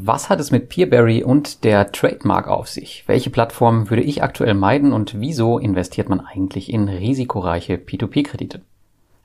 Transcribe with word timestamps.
Was 0.00 0.30
hat 0.30 0.38
es 0.38 0.52
mit 0.52 0.68
Peerberry 0.68 1.24
und 1.24 1.64
der 1.64 1.90
Trademark 1.90 2.46
auf 2.46 2.68
sich? 2.68 3.02
Welche 3.08 3.30
Plattform 3.30 3.90
würde 3.90 4.04
ich 4.04 4.22
aktuell 4.22 4.54
meiden 4.54 4.92
und 4.92 5.20
wieso 5.20 5.58
investiert 5.58 6.08
man 6.08 6.20
eigentlich 6.20 6.72
in 6.72 6.88
risikoreiche 6.88 7.74
P2P-Kredite? 7.74 8.60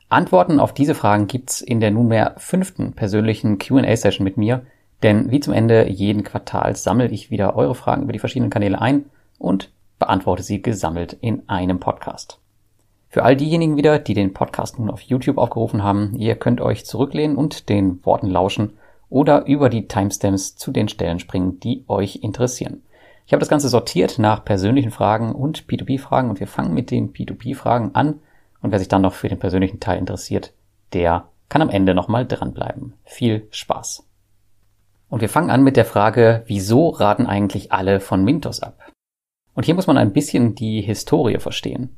Antworten 0.09 0.59
auf 0.59 0.73
diese 0.73 0.95
Fragen 0.95 1.27
gibt's 1.27 1.61
in 1.61 1.79
der 1.79 1.91
nunmehr 1.91 2.33
fünften 2.37 2.93
persönlichen 2.93 3.59
Q&A-Session 3.59 4.23
mit 4.23 4.37
mir, 4.37 4.65
denn 5.03 5.29
wie 5.29 5.39
zum 5.41 5.53
Ende 5.53 5.91
jeden 5.91 6.23
Quartals 6.23 6.81
sammle 6.81 7.07
ich 7.07 7.29
wieder 7.29 7.55
eure 7.55 7.75
Fragen 7.75 8.01
über 8.01 8.13
die 8.13 8.19
verschiedenen 8.19 8.49
Kanäle 8.49 8.81
ein 8.81 9.05
und 9.37 9.69
beantworte 9.99 10.41
sie 10.41 10.63
gesammelt 10.63 11.15
in 11.21 11.47
einem 11.47 11.79
Podcast. 11.79 12.39
Für 13.09 13.21
all 13.21 13.35
diejenigen 13.35 13.77
wieder, 13.77 13.99
die 13.99 14.15
den 14.15 14.33
Podcast 14.33 14.79
nun 14.79 14.89
auf 14.89 15.01
YouTube 15.01 15.37
aufgerufen 15.37 15.83
haben, 15.83 16.15
ihr 16.17 16.35
könnt 16.35 16.61
euch 16.61 16.83
zurücklehnen 16.83 17.37
und 17.37 17.69
den 17.69 18.03
Worten 18.03 18.27
lauschen 18.27 18.73
oder 19.13 19.45
über 19.45 19.69
die 19.69 19.87
Timestamps 19.87 20.55
zu 20.55 20.71
den 20.71 20.87
Stellen 20.87 21.19
springen, 21.19 21.59
die 21.59 21.85
euch 21.87 22.21
interessieren. 22.23 22.81
Ich 23.27 23.31
habe 23.31 23.39
das 23.39 23.47
Ganze 23.47 23.69
sortiert 23.69 24.17
nach 24.17 24.43
persönlichen 24.43 24.89
Fragen 24.89 25.33
und 25.33 25.67
P2P-Fragen 25.67 26.31
und 26.31 26.39
wir 26.39 26.47
fangen 26.47 26.73
mit 26.73 26.89
den 26.89 27.13
P2P-Fragen 27.13 27.93
an. 27.93 28.21
Und 28.63 28.71
wer 28.71 28.79
sich 28.79 28.87
dann 28.87 29.03
noch 29.03 29.13
für 29.13 29.29
den 29.29 29.37
persönlichen 29.37 29.79
Teil 29.79 29.99
interessiert, 29.99 30.53
der 30.93 31.27
kann 31.47 31.61
am 31.61 31.69
Ende 31.69 31.93
nochmal 31.93 32.25
dranbleiben. 32.25 32.93
Viel 33.03 33.47
Spaß. 33.51 34.03
Und 35.09 35.21
wir 35.21 35.29
fangen 35.29 35.51
an 35.51 35.63
mit 35.63 35.77
der 35.77 35.85
Frage, 35.85 36.41
wieso 36.47 36.89
raten 36.89 37.27
eigentlich 37.27 37.71
alle 37.71 37.99
von 37.99 38.23
Mintos 38.23 38.61
ab? 38.61 38.79
Und 39.53 39.65
hier 39.65 39.75
muss 39.75 39.85
man 39.85 39.99
ein 39.99 40.11
bisschen 40.11 40.55
die 40.55 40.81
Historie 40.81 41.37
verstehen. 41.37 41.95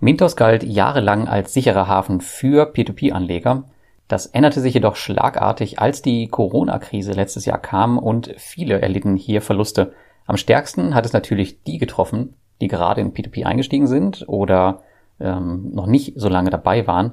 Mintos 0.00 0.36
galt 0.36 0.62
jahrelang 0.62 1.28
als 1.28 1.52
sicherer 1.52 1.86
Hafen 1.86 2.22
für 2.22 2.72
P2P-Anleger 2.72 3.64
das 4.08 4.26
änderte 4.26 4.60
sich 4.60 4.74
jedoch 4.74 4.96
schlagartig, 4.96 5.80
als 5.80 6.00
die 6.00 6.28
Corona-Krise 6.28 7.12
letztes 7.12 7.44
Jahr 7.44 7.58
kam 7.58 7.98
und 7.98 8.32
viele 8.36 8.80
erlitten 8.80 9.16
hier 9.16 9.42
Verluste. 9.42 9.92
Am 10.26 10.36
stärksten 10.36 10.94
hat 10.94 11.06
es 11.06 11.12
natürlich 11.12 11.62
die 11.64 11.78
getroffen, 11.78 12.34
die 12.60 12.68
gerade 12.68 13.00
in 13.00 13.12
P2P 13.12 13.44
eingestiegen 13.44 13.86
sind 13.86 14.24
oder 14.28 14.82
ähm, 15.20 15.70
noch 15.72 15.86
nicht 15.86 16.14
so 16.16 16.28
lange 16.28 16.50
dabei 16.50 16.86
waren. 16.86 17.12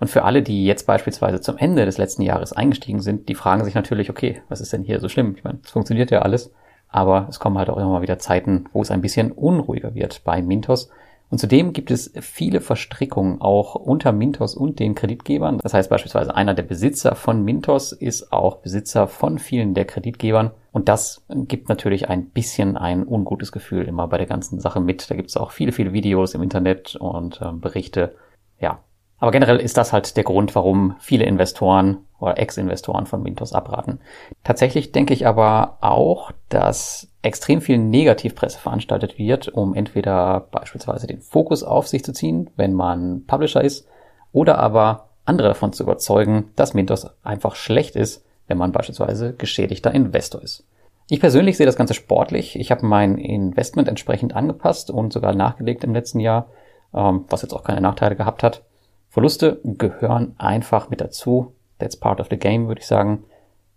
Und 0.00 0.08
für 0.08 0.22
alle, 0.22 0.42
die 0.42 0.64
jetzt 0.64 0.86
beispielsweise 0.86 1.40
zum 1.40 1.58
Ende 1.58 1.84
des 1.84 1.98
letzten 1.98 2.22
Jahres 2.22 2.52
eingestiegen 2.52 3.00
sind, 3.00 3.28
die 3.28 3.34
fragen 3.34 3.64
sich 3.64 3.74
natürlich, 3.74 4.10
okay, 4.10 4.42
was 4.48 4.60
ist 4.60 4.72
denn 4.72 4.84
hier 4.84 5.00
so 5.00 5.08
schlimm? 5.08 5.34
Ich 5.36 5.42
meine, 5.42 5.58
es 5.64 5.70
funktioniert 5.70 6.12
ja 6.12 6.20
alles, 6.20 6.52
aber 6.88 7.26
es 7.28 7.40
kommen 7.40 7.58
halt 7.58 7.68
auch 7.68 7.76
immer 7.76 7.90
mal 7.90 8.02
wieder 8.02 8.18
Zeiten, 8.18 8.66
wo 8.72 8.82
es 8.82 8.92
ein 8.92 9.00
bisschen 9.00 9.32
unruhiger 9.32 9.94
wird 9.94 10.22
bei 10.24 10.40
Mintos. 10.40 10.88
Und 11.30 11.38
zudem 11.38 11.72
gibt 11.72 11.90
es 11.90 12.10
viele 12.20 12.60
Verstrickungen 12.60 13.40
auch 13.40 13.74
unter 13.74 14.12
Mintos 14.12 14.54
und 14.54 14.78
den 14.78 14.94
Kreditgebern. 14.94 15.58
Das 15.58 15.74
heißt 15.74 15.90
beispielsweise 15.90 16.34
einer 16.34 16.54
der 16.54 16.62
Besitzer 16.62 17.14
von 17.14 17.44
Mintos 17.44 17.92
ist 17.92 18.32
auch 18.32 18.56
Besitzer 18.56 19.08
von 19.08 19.38
vielen 19.38 19.74
der 19.74 19.84
Kreditgebern. 19.84 20.52
Und 20.72 20.88
das 20.88 21.24
gibt 21.30 21.68
natürlich 21.68 22.08
ein 22.08 22.30
bisschen 22.30 22.76
ein 22.76 23.06
ungutes 23.06 23.52
Gefühl 23.52 23.86
immer 23.86 24.08
bei 24.08 24.16
der 24.16 24.26
ganzen 24.26 24.58
Sache 24.58 24.80
mit. 24.80 25.10
Da 25.10 25.16
gibt 25.16 25.28
es 25.28 25.36
auch 25.36 25.50
viele, 25.50 25.72
viele 25.72 25.92
Videos 25.92 26.34
im 26.34 26.42
Internet 26.42 26.96
und 26.96 27.40
äh, 27.42 27.52
Berichte. 27.52 28.14
Ja. 28.58 28.80
Aber 29.18 29.32
generell 29.32 29.58
ist 29.58 29.76
das 29.76 29.92
halt 29.92 30.16
der 30.16 30.24
Grund, 30.24 30.54
warum 30.54 30.94
viele 31.00 31.24
Investoren 31.24 31.98
oder 32.20 32.38
Ex-Investoren 32.38 33.06
von 33.06 33.22
Mintos 33.22 33.52
abraten. 33.52 34.00
Tatsächlich 34.44 34.92
denke 34.92 35.12
ich 35.12 35.26
aber 35.26 35.78
auch, 35.80 36.30
dass 36.48 37.07
extrem 37.28 37.60
viel 37.60 37.78
Negativpresse 37.78 38.58
veranstaltet 38.58 39.18
wird, 39.18 39.48
um 39.48 39.74
entweder 39.74 40.48
beispielsweise 40.50 41.06
den 41.06 41.20
Fokus 41.20 41.62
auf 41.62 41.86
sich 41.86 42.04
zu 42.04 42.12
ziehen, 42.12 42.50
wenn 42.56 42.72
man 42.72 43.24
Publisher 43.26 43.62
ist, 43.62 43.86
oder 44.32 44.58
aber 44.58 45.08
andere 45.24 45.48
davon 45.48 45.72
zu 45.72 45.82
überzeugen, 45.82 46.50
dass 46.56 46.74
Mintos 46.74 47.06
einfach 47.22 47.54
schlecht 47.54 47.96
ist, 47.96 48.24
wenn 48.46 48.58
man 48.58 48.72
beispielsweise 48.72 49.34
geschädigter 49.34 49.92
Investor 49.92 50.42
ist. 50.42 50.64
Ich 51.10 51.20
persönlich 51.20 51.56
sehe 51.56 51.66
das 51.66 51.76
Ganze 51.76 51.94
sportlich. 51.94 52.58
Ich 52.58 52.70
habe 52.70 52.84
mein 52.84 53.16
Investment 53.16 53.88
entsprechend 53.88 54.34
angepasst 54.34 54.90
und 54.90 55.12
sogar 55.12 55.34
nachgelegt 55.34 55.84
im 55.84 55.94
letzten 55.94 56.20
Jahr, 56.20 56.48
ähm, 56.94 57.24
was 57.28 57.42
jetzt 57.42 57.54
auch 57.54 57.64
keine 57.64 57.80
Nachteile 57.80 58.16
gehabt 58.16 58.42
hat. 58.42 58.62
Verluste 59.08 59.60
gehören 59.64 60.34
einfach 60.38 60.90
mit 60.90 61.00
dazu. 61.00 61.52
That's 61.78 61.96
part 61.96 62.20
of 62.20 62.28
the 62.30 62.36
game, 62.36 62.68
würde 62.68 62.80
ich 62.80 62.86
sagen. 62.86 63.24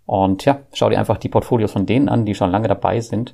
Und 0.06 0.44
ja, 0.46 0.60
schau 0.74 0.90
dir 0.90 1.00
einfach 1.00 1.18
die 1.18 1.30
Portfolios 1.30 1.72
von 1.72 1.86
denen 1.86 2.10
an, 2.10 2.26
die 2.26 2.36
schon 2.36 2.52
lange 2.52 2.68
dabei 2.68 3.00
sind 3.00 3.34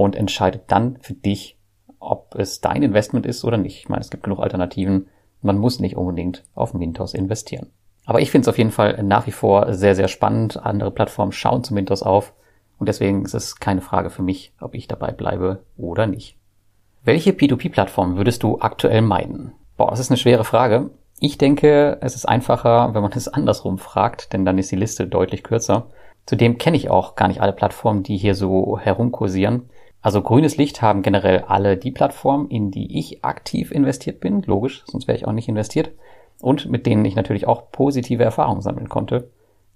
und 0.00 0.16
entscheide 0.16 0.62
dann 0.66 0.96
für 1.02 1.12
dich, 1.12 1.58
ob 1.98 2.34
es 2.34 2.62
dein 2.62 2.82
Investment 2.82 3.26
ist 3.26 3.44
oder 3.44 3.58
nicht. 3.58 3.80
Ich 3.80 3.88
meine, 3.90 4.00
es 4.00 4.08
gibt 4.08 4.22
genug 4.22 4.40
Alternativen. 4.40 5.08
Man 5.42 5.58
muss 5.58 5.78
nicht 5.78 5.94
unbedingt 5.94 6.42
auf 6.54 6.72
Mintos 6.72 7.12
investieren. 7.12 7.66
Aber 8.06 8.22
ich 8.22 8.30
finde 8.30 8.44
es 8.44 8.48
auf 8.48 8.56
jeden 8.56 8.70
Fall 8.70 9.02
nach 9.02 9.26
wie 9.26 9.30
vor 9.30 9.74
sehr, 9.74 9.94
sehr 9.94 10.08
spannend. 10.08 10.56
Andere 10.64 10.90
Plattformen 10.90 11.32
schauen 11.32 11.64
zu 11.64 11.74
Mintos 11.74 12.02
auf. 12.02 12.32
Und 12.78 12.88
deswegen 12.88 13.26
ist 13.26 13.34
es 13.34 13.56
keine 13.56 13.82
Frage 13.82 14.08
für 14.08 14.22
mich, 14.22 14.54
ob 14.58 14.74
ich 14.74 14.88
dabei 14.88 15.12
bleibe 15.12 15.64
oder 15.76 16.06
nicht. 16.06 16.38
Welche 17.04 17.32
P2P-Plattform 17.32 18.16
würdest 18.16 18.42
du 18.42 18.58
aktuell 18.58 19.02
meiden? 19.02 19.52
Boah, 19.76 19.90
das 19.90 20.00
ist 20.00 20.10
eine 20.10 20.16
schwere 20.16 20.44
Frage. 20.44 20.88
Ich 21.18 21.36
denke, 21.36 21.98
es 22.00 22.14
ist 22.14 22.26
einfacher, 22.26 22.94
wenn 22.94 23.02
man 23.02 23.12
es 23.12 23.28
andersrum 23.28 23.76
fragt, 23.76 24.32
denn 24.32 24.46
dann 24.46 24.56
ist 24.56 24.72
die 24.72 24.76
Liste 24.76 25.06
deutlich 25.06 25.42
kürzer. 25.42 25.88
Zudem 26.24 26.56
kenne 26.56 26.78
ich 26.78 26.88
auch 26.88 27.16
gar 27.16 27.28
nicht 27.28 27.42
alle 27.42 27.52
Plattformen, 27.52 28.02
die 28.02 28.16
hier 28.16 28.34
so 28.34 28.78
herumkursieren. 28.78 29.68
Also 30.02 30.22
grünes 30.22 30.56
Licht 30.56 30.80
haben 30.80 31.02
generell 31.02 31.44
alle 31.46 31.76
die 31.76 31.90
Plattformen, 31.90 32.48
in 32.48 32.70
die 32.70 32.98
ich 32.98 33.24
aktiv 33.24 33.70
investiert 33.70 34.20
bin. 34.20 34.42
Logisch, 34.42 34.82
sonst 34.86 35.08
wäre 35.08 35.16
ich 35.16 35.26
auch 35.26 35.32
nicht 35.32 35.48
investiert. 35.48 35.90
Und 36.40 36.70
mit 36.70 36.86
denen 36.86 37.04
ich 37.04 37.16
natürlich 37.16 37.46
auch 37.46 37.70
positive 37.70 38.24
Erfahrungen 38.24 38.62
sammeln 38.62 38.88
konnte. 38.88 39.28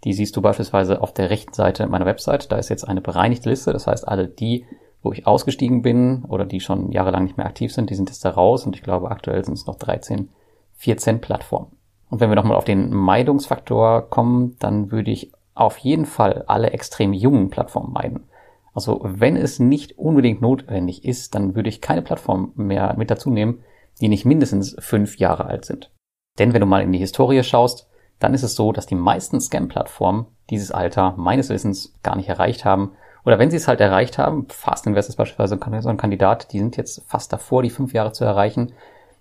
Die 0.04 0.14
siehst 0.14 0.36
du 0.36 0.42
beispielsweise 0.42 1.02
auf 1.02 1.12
der 1.12 1.30
rechten 1.30 1.52
Seite 1.52 1.86
meiner 1.86 2.06
Website. 2.06 2.50
Da 2.50 2.56
ist 2.56 2.70
jetzt 2.70 2.88
eine 2.88 3.02
bereinigte 3.02 3.50
Liste. 3.50 3.72
Das 3.72 3.86
heißt, 3.86 4.08
alle 4.08 4.28
die, 4.28 4.64
wo 5.02 5.12
ich 5.12 5.26
ausgestiegen 5.26 5.82
bin 5.82 6.24
oder 6.26 6.46
die 6.46 6.60
schon 6.60 6.90
jahrelang 6.90 7.24
nicht 7.24 7.36
mehr 7.36 7.46
aktiv 7.46 7.72
sind, 7.72 7.90
die 7.90 7.94
sind 7.94 8.08
jetzt 8.08 8.24
da 8.24 8.30
raus. 8.30 8.64
Und 8.64 8.76
ich 8.76 8.82
glaube, 8.82 9.10
aktuell 9.10 9.44
sind 9.44 9.54
es 9.54 9.66
noch 9.66 9.76
13 9.76 10.30
14 10.76 11.20
Plattformen. 11.20 11.68
Und 12.10 12.20
wenn 12.20 12.30
wir 12.30 12.36
nochmal 12.36 12.56
auf 12.56 12.64
den 12.64 12.92
Meidungsfaktor 12.92 14.02
kommen, 14.02 14.56
dann 14.58 14.90
würde 14.90 15.10
ich 15.10 15.32
auf 15.54 15.78
jeden 15.78 16.04
Fall 16.04 16.44
alle 16.46 16.70
extrem 16.70 17.12
jungen 17.12 17.50
Plattformen 17.50 17.92
meiden. 17.92 18.24
Also 18.74 19.00
wenn 19.04 19.36
es 19.36 19.60
nicht 19.60 19.98
unbedingt 19.98 20.42
notwendig 20.42 21.04
ist, 21.04 21.34
dann 21.34 21.54
würde 21.54 21.68
ich 21.68 21.80
keine 21.80 22.02
Plattform 22.02 22.52
mehr 22.56 22.94
mit 22.98 23.10
dazu 23.10 23.30
nehmen, 23.30 23.62
die 24.00 24.08
nicht 24.08 24.24
mindestens 24.24 24.76
fünf 24.80 25.18
Jahre 25.18 25.46
alt 25.46 25.64
sind. 25.64 25.92
Denn 26.38 26.52
wenn 26.52 26.60
du 26.60 26.66
mal 26.66 26.82
in 26.82 26.92
die 26.92 26.98
Historie 26.98 27.42
schaust, 27.44 27.88
dann 28.18 28.34
ist 28.34 28.42
es 28.42 28.56
so, 28.56 28.72
dass 28.72 28.86
die 28.86 28.96
meisten 28.96 29.40
Scam-Plattformen 29.40 30.26
dieses 30.50 30.72
Alter 30.72 31.14
meines 31.16 31.48
Wissens 31.48 31.94
gar 32.02 32.16
nicht 32.16 32.28
erreicht 32.28 32.64
haben. 32.64 32.92
Oder 33.24 33.38
wenn 33.38 33.50
sie 33.50 33.56
es 33.56 33.68
halt 33.68 33.80
erreicht 33.80 34.18
haben, 34.18 34.46
Fast 34.48 34.86
Invest 34.86 35.08
ist 35.08 35.16
beispielsweise 35.16 35.58
so 35.80 35.88
ein 35.88 35.96
Kandidat, 35.96 36.52
die 36.52 36.58
sind 36.58 36.76
jetzt 36.76 37.02
fast 37.06 37.32
davor, 37.32 37.62
die 37.62 37.70
fünf 37.70 37.92
Jahre 37.92 38.12
zu 38.12 38.24
erreichen. 38.24 38.72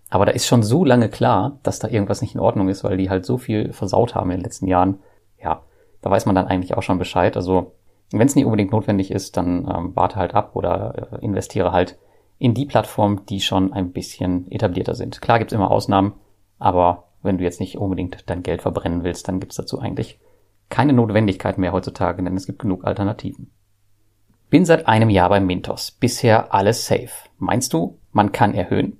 Aber 0.10 0.26
da 0.26 0.32
ist 0.32 0.46
schon 0.46 0.64
so 0.64 0.84
lange 0.84 1.10
klar, 1.10 1.60
dass 1.64 1.80
da 1.80 1.88
irgendwas 1.88 2.22
nicht 2.22 2.36
in 2.36 2.42
Ordnung 2.42 2.70
ist, 2.70 2.84
weil 2.84 2.98
die 2.98 3.10
halt 3.10 3.26
so 3.26 3.38
viel 3.38 3.72
versaut 3.74 4.16
haben 4.16 4.32
in 4.32 4.38
den 4.38 4.44
letzten 4.44 4.68
Jahren. 4.68 5.00
Ja, 5.42 5.64
da 6.02 6.12
weiß 6.12 6.26
man 6.26 6.36
dann 6.36 6.48
eigentlich 6.48 6.76
auch 6.76 6.84
schon 6.84 7.00
Bescheid. 7.00 7.36
Also 7.36 7.72
wenn 8.20 8.28
es 8.28 8.36
nicht 8.36 8.46
unbedingt 8.46 8.72
notwendig 8.72 9.12
ist, 9.12 9.38
dann 9.38 9.68
ähm, 9.68 9.96
warte 9.96 10.18
halt 10.18 10.34
ab 10.34 10.56
oder 10.56 11.12
äh, 11.14 11.26
investiere 11.26 11.72
halt 11.72 11.98
in 12.38 12.54
die 12.54 12.66
Plattformen, 12.66 13.26
die 13.28 13.40
schon 13.40 13.74
ein 13.74 13.92
bisschen 13.92 14.52
etablierter 14.52 14.96
sind. 14.96 15.22
Klar 15.22 15.40
gibt's 15.40 15.54
immer 15.54 15.72
Ausnahmen, 15.72 16.14
aber 16.60 17.06
wenn 17.22 17.38
du 17.38 17.44
jetzt 17.44 17.60
nicht 17.60 17.78
unbedingt 17.78 18.30
dein 18.30 18.44
Geld 18.44 18.62
verbrennen 18.62 19.04
willst, 19.04 19.28
dann 19.28 19.40
gibt's 19.40 19.56
dazu 19.56 19.80
eigentlich 19.80 20.20
keine 20.70 20.94
Notwendigkeit 20.94 21.58
mehr 21.58 21.72
heutzutage, 21.72 22.24
denn 22.24 22.36
es 22.36 22.46
gibt 22.46 22.60
genug 22.60 22.86
Alternativen. 22.86 23.52
Bin 24.50 24.66
seit 24.66 24.88
einem 24.88 25.10
Jahr 25.10 25.30
beim 25.30 25.46
Mintos. 25.46 25.92
Bisher 25.92 26.54
alles 26.54 26.86
safe. 26.86 27.30
Meinst 27.38 27.74
du, 27.74 28.00
man 28.12 28.32
kann 28.32 28.54
erhöhen? 28.54 28.98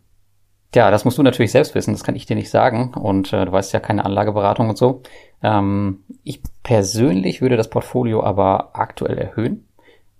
Tja, 0.74 0.90
das 0.90 1.06
musst 1.06 1.20
du 1.20 1.24
natürlich 1.24 1.52
selbst 1.52 1.76
wissen, 1.76 1.94
das 1.94 2.04
kann 2.04 2.16
ich 2.16 2.26
dir 2.26 2.36
nicht 2.36 2.50
sagen. 2.50 2.96
Und 2.96 3.32
äh, 3.32 3.46
du 3.46 3.52
weißt 3.52 3.74
ja 3.74 3.80
keine 3.80 4.06
Anlageberatung 4.06 4.70
und 4.70 4.78
so. 4.78 5.04
Ähm, 5.44 6.04
ich 6.24 6.42
persönlich 6.64 7.42
würde 7.44 7.58
das 7.58 7.70
Portfolio 7.70 8.24
aber 8.24 8.72
aktuell 8.74 9.20
erhöhen. 9.20 9.68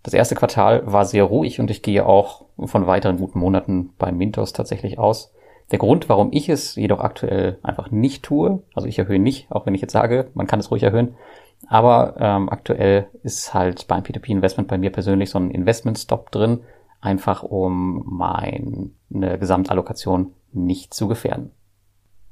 Das 0.04 0.14
erste 0.14 0.36
Quartal 0.36 0.84
war 0.86 1.06
sehr 1.06 1.24
ruhig 1.24 1.60
und 1.60 1.72
ich 1.72 1.82
gehe 1.82 2.06
auch 2.06 2.46
von 2.66 2.86
weiteren 2.86 3.18
guten 3.18 3.40
Monaten 3.40 3.94
bei 3.98 4.12
Mintos 4.12 4.54
tatsächlich 4.54 5.00
aus. 5.00 5.34
Der 5.72 5.80
Grund, 5.80 6.08
warum 6.08 6.30
ich 6.32 6.50
es 6.50 6.76
jedoch 6.76 7.00
aktuell 7.00 7.58
einfach 7.64 7.90
nicht 7.90 8.22
tue, 8.22 8.62
also 8.76 8.88
ich 8.88 9.00
erhöhe 9.00 9.18
nicht, 9.18 9.52
auch 9.52 9.66
wenn 9.66 9.74
ich 9.74 9.82
jetzt 9.82 9.94
sage, 9.94 10.30
man 10.36 10.46
kann 10.46 10.60
es 10.60 10.70
ruhig 10.70 10.84
erhöhen, 10.84 11.16
aber 11.68 12.16
ähm, 12.20 12.50
aktuell 12.50 13.08
ist 13.24 13.56
halt 13.56 13.88
beim 13.88 14.04
P2P-Investment 14.04 14.68
bei 14.68 14.78
mir 14.78 14.92
persönlich 14.92 15.32
so 15.32 15.40
ein 15.40 15.50
Investment-Stop 15.50 16.32
drin, 16.32 16.60
einfach 17.02 17.42
um 17.42 18.04
meine 18.06 19.38
Gesamtallokation 19.40 20.34
nicht 20.56 20.94
zu 20.94 21.08
gefährden. 21.08 21.52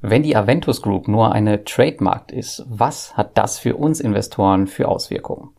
Wenn 0.01 0.23
die 0.23 0.35
Aventus 0.35 0.81
Group 0.81 1.07
nur 1.07 1.31
eine 1.31 1.63
Trademark 1.63 2.31
ist, 2.31 2.65
was 2.67 3.15
hat 3.15 3.37
das 3.37 3.59
für 3.59 3.75
uns 3.75 3.99
Investoren 3.99 4.65
für 4.65 4.87
Auswirkungen? 4.87 5.51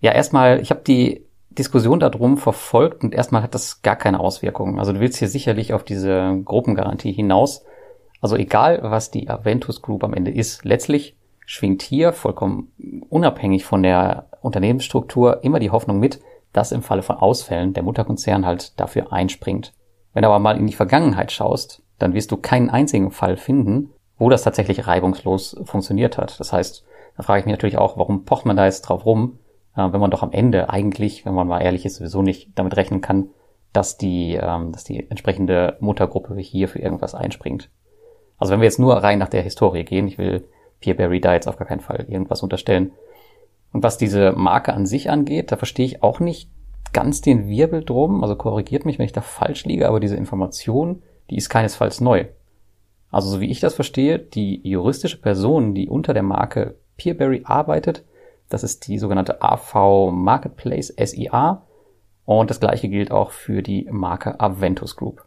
Ja, 0.00 0.12
erstmal, 0.12 0.60
ich 0.60 0.70
habe 0.70 0.82
die 0.86 1.24
Diskussion 1.50 1.98
darum 1.98 2.36
verfolgt 2.36 3.02
und 3.02 3.14
erstmal 3.14 3.42
hat 3.42 3.54
das 3.54 3.82
gar 3.82 3.96
keine 3.96 4.20
Auswirkungen. 4.20 4.78
Also 4.78 4.92
du 4.92 5.00
willst 5.00 5.18
hier 5.18 5.28
sicherlich 5.28 5.72
auf 5.72 5.82
diese 5.82 6.40
Gruppengarantie 6.44 7.12
hinaus. 7.12 7.64
Also 8.20 8.36
egal, 8.36 8.80
was 8.82 9.10
die 9.10 9.28
Aventus 9.28 9.82
Group 9.82 10.04
am 10.04 10.14
Ende 10.14 10.30
ist, 10.30 10.64
letztlich 10.64 11.16
schwingt 11.46 11.82
hier 11.82 12.12
vollkommen 12.12 12.70
unabhängig 13.08 13.64
von 13.64 13.82
der 13.82 14.28
Unternehmensstruktur 14.42 15.42
immer 15.42 15.58
die 15.58 15.70
Hoffnung 15.70 15.98
mit, 15.98 16.20
dass 16.52 16.72
im 16.72 16.82
Falle 16.82 17.02
von 17.02 17.16
Ausfällen 17.16 17.72
der 17.72 17.82
Mutterkonzern 17.82 18.46
halt 18.46 18.78
dafür 18.78 19.12
einspringt. 19.12 19.72
Wenn 20.12 20.22
du 20.22 20.28
aber 20.28 20.38
mal 20.38 20.56
in 20.56 20.66
die 20.66 20.74
Vergangenheit 20.74 21.32
schaust, 21.32 21.82
dann 22.00 22.14
wirst 22.14 22.32
du 22.32 22.36
keinen 22.36 22.70
einzigen 22.70 23.12
Fall 23.12 23.36
finden, 23.36 23.90
wo 24.18 24.28
das 24.28 24.42
tatsächlich 24.42 24.86
reibungslos 24.86 25.56
funktioniert 25.64 26.18
hat. 26.18 26.40
Das 26.40 26.52
heißt, 26.52 26.84
da 27.16 27.22
frage 27.22 27.40
ich 27.40 27.46
mich 27.46 27.52
natürlich 27.52 27.78
auch, 27.78 27.96
warum 27.96 28.24
pocht 28.24 28.46
man 28.46 28.56
da 28.56 28.64
jetzt 28.64 28.82
drauf 28.82 29.06
rum, 29.06 29.38
äh, 29.76 29.92
wenn 29.92 30.00
man 30.00 30.10
doch 30.10 30.22
am 30.22 30.32
Ende 30.32 30.70
eigentlich, 30.70 31.24
wenn 31.24 31.34
man 31.34 31.46
mal 31.46 31.60
ehrlich 31.60 31.86
ist, 31.86 31.96
sowieso 31.96 32.22
nicht 32.22 32.50
damit 32.56 32.76
rechnen 32.76 33.00
kann, 33.00 33.28
dass 33.72 33.98
die, 33.98 34.34
ähm, 34.34 34.72
dass 34.72 34.84
die 34.84 35.08
entsprechende 35.08 35.76
Muttergruppe 35.80 36.36
hier 36.38 36.68
für 36.68 36.80
irgendwas 36.80 37.14
einspringt. 37.14 37.70
Also 38.38 38.52
wenn 38.52 38.60
wir 38.60 38.66
jetzt 38.66 38.78
nur 38.78 38.96
rein 38.96 39.18
nach 39.18 39.28
der 39.28 39.42
Historie 39.42 39.84
gehen, 39.84 40.08
ich 40.08 40.18
will 40.18 40.48
Pierre 40.80 40.96
Barry 40.96 41.20
da 41.20 41.34
jetzt 41.34 41.46
auf 41.46 41.56
gar 41.56 41.68
keinen 41.68 41.80
Fall 41.80 42.06
irgendwas 42.08 42.42
unterstellen. 42.42 42.92
Und 43.72 43.82
was 43.82 43.98
diese 43.98 44.32
Marke 44.32 44.72
an 44.72 44.86
sich 44.86 45.10
angeht, 45.10 45.52
da 45.52 45.56
verstehe 45.56 45.86
ich 45.86 46.02
auch 46.02 46.18
nicht 46.18 46.50
ganz 46.92 47.20
den 47.20 47.48
Wirbel 47.48 47.84
drum. 47.84 48.22
Also 48.22 48.34
korrigiert 48.34 48.86
mich, 48.86 48.98
wenn 48.98 49.06
ich 49.06 49.12
da 49.12 49.20
falsch 49.20 49.64
liege, 49.66 49.86
aber 49.86 50.00
diese 50.00 50.16
Information, 50.16 51.02
die 51.30 51.36
ist 51.36 51.48
keinesfalls 51.48 52.00
neu. 52.00 52.26
Also 53.10 53.28
so 53.28 53.40
wie 53.40 53.50
ich 53.50 53.60
das 53.60 53.74
verstehe, 53.74 54.18
die 54.18 54.60
juristische 54.68 55.20
Person, 55.20 55.74
die 55.74 55.88
unter 55.88 56.14
der 56.14 56.22
Marke 56.22 56.76
Peerberry 56.96 57.42
arbeitet, 57.44 58.04
das 58.48 58.62
ist 58.64 58.86
die 58.86 58.98
sogenannte 58.98 59.42
AV 59.42 60.10
Marketplace 60.12 60.94
SIA 60.96 61.62
und 62.24 62.50
das 62.50 62.60
gleiche 62.60 62.88
gilt 62.88 63.10
auch 63.10 63.30
für 63.30 63.62
die 63.62 63.88
Marke 63.90 64.38
Aventus 64.38 64.96
Group. 64.96 65.24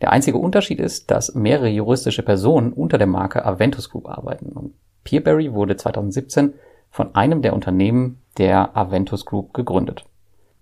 Der 0.00 0.12
einzige 0.12 0.38
Unterschied 0.38 0.78
ist, 0.78 1.10
dass 1.10 1.34
mehrere 1.34 1.68
juristische 1.68 2.22
Personen 2.22 2.72
unter 2.72 2.98
der 2.98 3.06
Marke 3.06 3.44
Aventus 3.44 3.88
Group 3.88 4.08
arbeiten. 4.08 4.52
Und 4.52 4.74
Peerberry 5.04 5.54
wurde 5.54 5.76
2017 5.76 6.54
von 6.90 7.14
einem 7.14 7.40
der 7.40 7.54
Unternehmen 7.54 8.20
der 8.36 8.76
Aventus 8.76 9.24
Group 9.24 9.54
gegründet. 9.54 10.04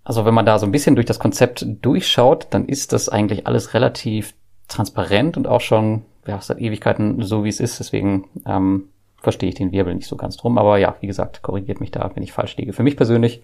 Also 0.03 0.23
wenn 0.23 0.33
man 0.33 0.45
da 0.45 0.57
so 0.57 0.65
ein 0.65 0.71
bisschen 0.71 0.95
durch 0.95 1.07
das 1.07 1.19
Konzept 1.19 1.65
durchschaut, 1.81 2.47
dann 2.51 2.67
ist 2.67 2.93
das 2.93 3.09
eigentlich 3.09 3.47
alles 3.47 3.73
relativ 3.73 4.35
transparent 4.67 5.37
und 5.37 5.47
auch 5.47 5.61
schon 5.61 6.03
ja, 6.27 6.41
seit 6.41 6.59
Ewigkeiten 6.59 7.21
so, 7.23 7.43
wie 7.43 7.49
es 7.49 7.59
ist. 7.59 7.79
Deswegen 7.79 8.27
ähm, 8.45 8.89
verstehe 9.17 9.49
ich 9.49 9.55
den 9.55 9.71
Wirbel 9.71 9.95
nicht 9.95 10.07
so 10.07 10.15
ganz 10.15 10.37
drum. 10.37 10.57
Aber 10.57 10.77
ja, 10.77 10.95
wie 10.99 11.07
gesagt, 11.07 11.41
korrigiert 11.41 11.79
mich 11.79 11.91
da, 11.91 12.11
wenn 12.13 12.23
ich 12.23 12.31
falsch 12.31 12.57
liege. 12.57 12.73
Für 12.73 12.83
mich 12.83 12.97
persönlich 12.97 13.43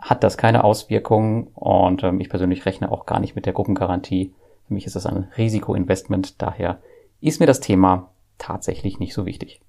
hat 0.00 0.24
das 0.24 0.36
keine 0.36 0.64
Auswirkungen 0.64 1.48
und 1.54 2.02
ähm, 2.02 2.20
ich 2.20 2.28
persönlich 2.28 2.66
rechne 2.66 2.90
auch 2.90 3.06
gar 3.06 3.20
nicht 3.20 3.36
mit 3.36 3.46
der 3.46 3.52
Gruppengarantie. 3.52 4.34
Für 4.66 4.74
mich 4.74 4.86
ist 4.86 4.96
das 4.96 5.06
ein 5.06 5.28
Risikoinvestment. 5.36 6.40
Daher 6.42 6.80
ist 7.20 7.40
mir 7.40 7.46
das 7.46 7.60
Thema 7.60 8.10
tatsächlich 8.38 8.98
nicht 8.98 9.14
so 9.14 9.26
wichtig. 9.26 9.60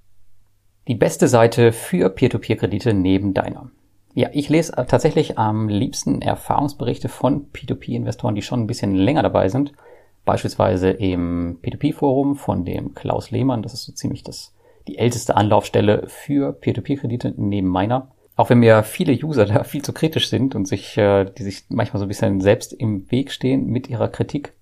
Die 0.88 0.96
beste 0.96 1.28
Seite 1.28 1.72
für 1.72 2.10
Peer-to-Peer-Kredite 2.10 2.94
neben 2.94 3.34
deiner. 3.34 3.70
Ja, 4.16 4.30
ich 4.34 4.50
lese 4.50 4.74
tatsächlich 4.88 5.40
am 5.40 5.70
liebsten 5.70 6.22
Erfahrungsberichte 6.22 7.10
von 7.10 7.48
P2P-Investoren, 7.52 8.36
die 8.36 8.42
schon 8.42 8.62
ein 8.62 8.68
bisschen 8.68 8.94
länger 8.94 9.24
dabei 9.24 9.50
sind. 9.50 9.74
Beispielsweise 10.26 10.90
im 10.90 11.60
P2P-Forum 11.62 12.36
von 12.36 12.64
dem 12.64 12.94
Klaus 12.94 13.32
Lehmann. 13.32 13.62
Das 13.62 13.74
ist 13.74 13.84
so 13.84 13.94
ziemlich 13.94 14.24
das, 14.24 14.54
die 14.88 14.98
älteste 14.98 15.36
Anlaufstelle 15.36 16.04
für 16.08 16.54
Peer-to-Peer-Kredite 16.54 17.34
neben 17.38 17.68
meiner. 17.68 18.12
Auch 18.36 18.50
wenn 18.50 18.60
mir 18.60 18.84
viele 18.84 19.14
User 19.14 19.46
da 19.46 19.64
viel 19.64 19.82
zu 19.82 19.94
kritisch 19.94 20.30
sind 20.30 20.56
und 20.56 20.68
sich, 20.68 20.98
äh, 20.98 21.26
die 21.26 21.44
sich 21.44 21.66
manchmal 21.70 22.00
so 22.00 22.06
ein 22.06 22.10
bisschen 22.10 22.42
selbst 22.42 22.74
im 22.74 23.10
Weg 23.12 23.32
stehen 23.32 23.68
mit 23.68 23.90
ihrer 23.90 24.08
Kritik, 24.08 24.54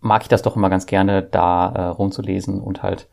mag 0.00 0.22
ich 0.22 0.28
das 0.28 0.42
doch 0.42 0.56
immer 0.56 0.68
ganz 0.68 0.86
gerne, 0.86 1.22
da 1.22 1.68
äh, 1.70 1.82
rumzulesen 1.86 2.60
und 2.60 2.82
halt 2.82 3.08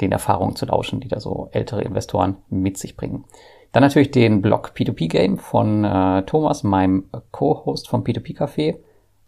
den 0.00 0.12
Erfahrungen 0.12 0.56
zu 0.56 0.66
lauschen, 0.66 1.00
die 1.00 1.08
da 1.08 1.20
so 1.20 1.48
ältere 1.52 1.82
Investoren 1.82 2.36
mit 2.50 2.76
sich 2.76 2.96
bringen. 2.96 3.24
Dann 3.72 3.82
natürlich 3.82 4.10
den 4.10 4.42
Blog 4.42 4.72
P2P 4.76 5.08
Game 5.08 5.38
von 5.38 5.84
äh, 5.84 6.22
Thomas, 6.22 6.62
meinem 6.62 7.04
Co-Host 7.30 7.88
vom 7.88 8.04
P2P 8.04 8.36
Café 8.36 8.76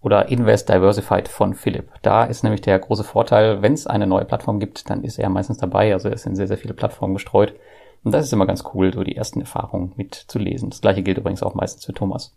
oder 0.08 0.30
Invest 0.30 0.70
Diversified 0.70 1.28
von 1.28 1.52
Philipp. 1.52 1.90
Da 2.00 2.24
ist 2.24 2.44
nämlich 2.44 2.62
der 2.62 2.78
große 2.78 3.04
Vorteil, 3.04 3.60
wenn 3.60 3.74
es 3.74 3.86
eine 3.86 4.06
neue 4.06 4.24
Plattform 4.24 4.58
gibt, 4.58 4.88
dann 4.88 5.04
ist 5.04 5.18
er 5.18 5.28
meistens 5.28 5.58
dabei. 5.58 5.92
Also 5.92 6.08
es 6.08 6.22
sind 6.22 6.34
sehr, 6.34 6.48
sehr 6.48 6.56
viele 6.56 6.72
Plattformen 6.72 7.12
gestreut. 7.12 7.54
Und 8.04 8.14
das 8.14 8.24
ist 8.24 8.32
immer 8.32 8.46
ganz 8.46 8.64
cool, 8.72 8.94
so 8.94 9.04
die 9.04 9.16
ersten 9.16 9.42
Erfahrungen 9.42 9.92
mitzulesen. 9.96 10.70
Das 10.70 10.80
gleiche 10.80 11.02
gilt 11.02 11.18
übrigens 11.18 11.42
auch 11.42 11.52
meistens 11.52 11.84
für 11.84 11.92
Thomas. 11.92 12.34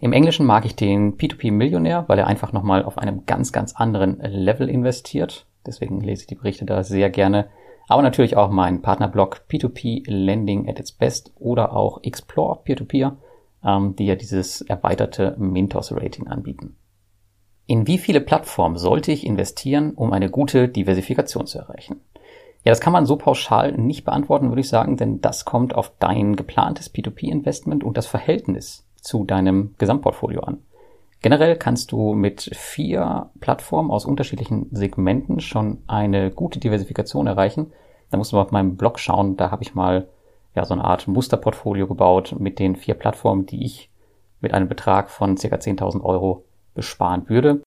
Im 0.00 0.12
Englischen 0.12 0.44
mag 0.44 0.66
ich 0.66 0.76
den 0.76 1.16
P2P 1.16 1.50
Millionär, 1.50 2.04
weil 2.08 2.18
er 2.18 2.26
einfach 2.26 2.52
nochmal 2.52 2.84
auf 2.84 2.98
einem 2.98 3.24
ganz, 3.24 3.52
ganz 3.52 3.74
anderen 3.74 4.20
Level 4.20 4.68
investiert. 4.68 5.46
Deswegen 5.64 6.02
lese 6.02 6.22
ich 6.22 6.26
die 6.26 6.34
Berichte 6.34 6.66
da 6.66 6.84
sehr 6.84 7.08
gerne 7.08 7.48
aber 7.88 8.02
natürlich 8.02 8.36
auch 8.36 8.50
mein 8.50 8.82
Partnerblog 8.82 9.42
P2P 9.48 10.02
Lending 10.06 10.68
at 10.68 10.80
its 10.80 10.92
Best 10.92 11.32
oder 11.38 11.72
auch 11.72 12.02
Explore 12.02 12.60
Peer-to-Peer, 12.64 13.16
ähm, 13.66 13.96
die 13.96 14.06
ja 14.06 14.14
dieses 14.14 14.62
erweiterte 14.62 15.34
Mintos-Rating 15.38 16.28
anbieten. 16.28 16.76
In 17.66 17.86
wie 17.88 17.98
viele 17.98 18.20
Plattformen 18.20 18.78
sollte 18.78 19.10
ich 19.10 19.26
investieren, 19.26 19.92
um 19.94 20.12
eine 20.12 20.30
gute 20.30 20.68
Diversifikation 20.68 21.46
zu 21.46 21.58
erreichen? 21.58 22.00
Ja, 22.64 22.72
das 22.72 22.80
kann 22.80 22.92
man 22.92 23.06
so 23.06 23.16
pauschal 23.16 23.72
nicht 23.72 24.04
beantworten, 24.04 24.48
würde 24.48 24.60
ich 24.60 24.68
sagen, 24.68 24.96
denn 24.96 25.20
das 25.20 25.44
kommt 25.44 25.74
auf 25.74 25.92
dein 25.98 26.36
geplantes 26.36 26.92
P2P-Investment 26.94 27.84
und 27.84 27.96
das 27.96 28.06
Verhältnis 28.06 28.86
zu 29.00 29.24
deinem 29.24 29.74
Gesamtportfolio 29.78 30.40
an. 30.40 30.58
Generell 31.22 31.56
kannst 31.56 31.92
du 31.92 32.12
mit 32.12 32.50
vier 32.54 33.30
Plattformen 33.40 33.90
aus 33.90 34.04
unterschiedlichen 34.04 34.68
Segmenten 34.70 35.40
schon 35.40 35.78
eine 35.86 36.30
gute 36.30 36.60
Diversifikation 36.60 37.26
erreichen. 37.26 37.72
Da 38.10 38.16
musst 38.16 38.30
du 38.30 38.36
mal 38.36 38.42
auf 38.42 38.52
meinem 38.52 38.76
Blog 38.76 38.98
schauen. 39.00 39.36
Da 39.36 39.50
habe 39.50 39.62
ich 39.62 39.74
mal 39.74 40.08
ja 40.56 40.64
so 40.64 40.74
eine 40.74 40.84
Art 40.84 41.06
Musterportfolio 41.06 41.86
gebaut 41.86 42.34
mit 42.38 42.58
den 42.58 42.76
vier 42.76 42.94
Plattformen, 42.94 43.46
die 43.46 43.64
ich 43.64 43.90
mit 44.40 44.54
einem 44.54 44.68
Betrag 44.68 45.10
von 45.10 45.36
ca. 45.36 45.46
10.000 45.46 46.02
Euro 46.02 46.44
besparen 46.74 47.28
würde. 47.28 47.62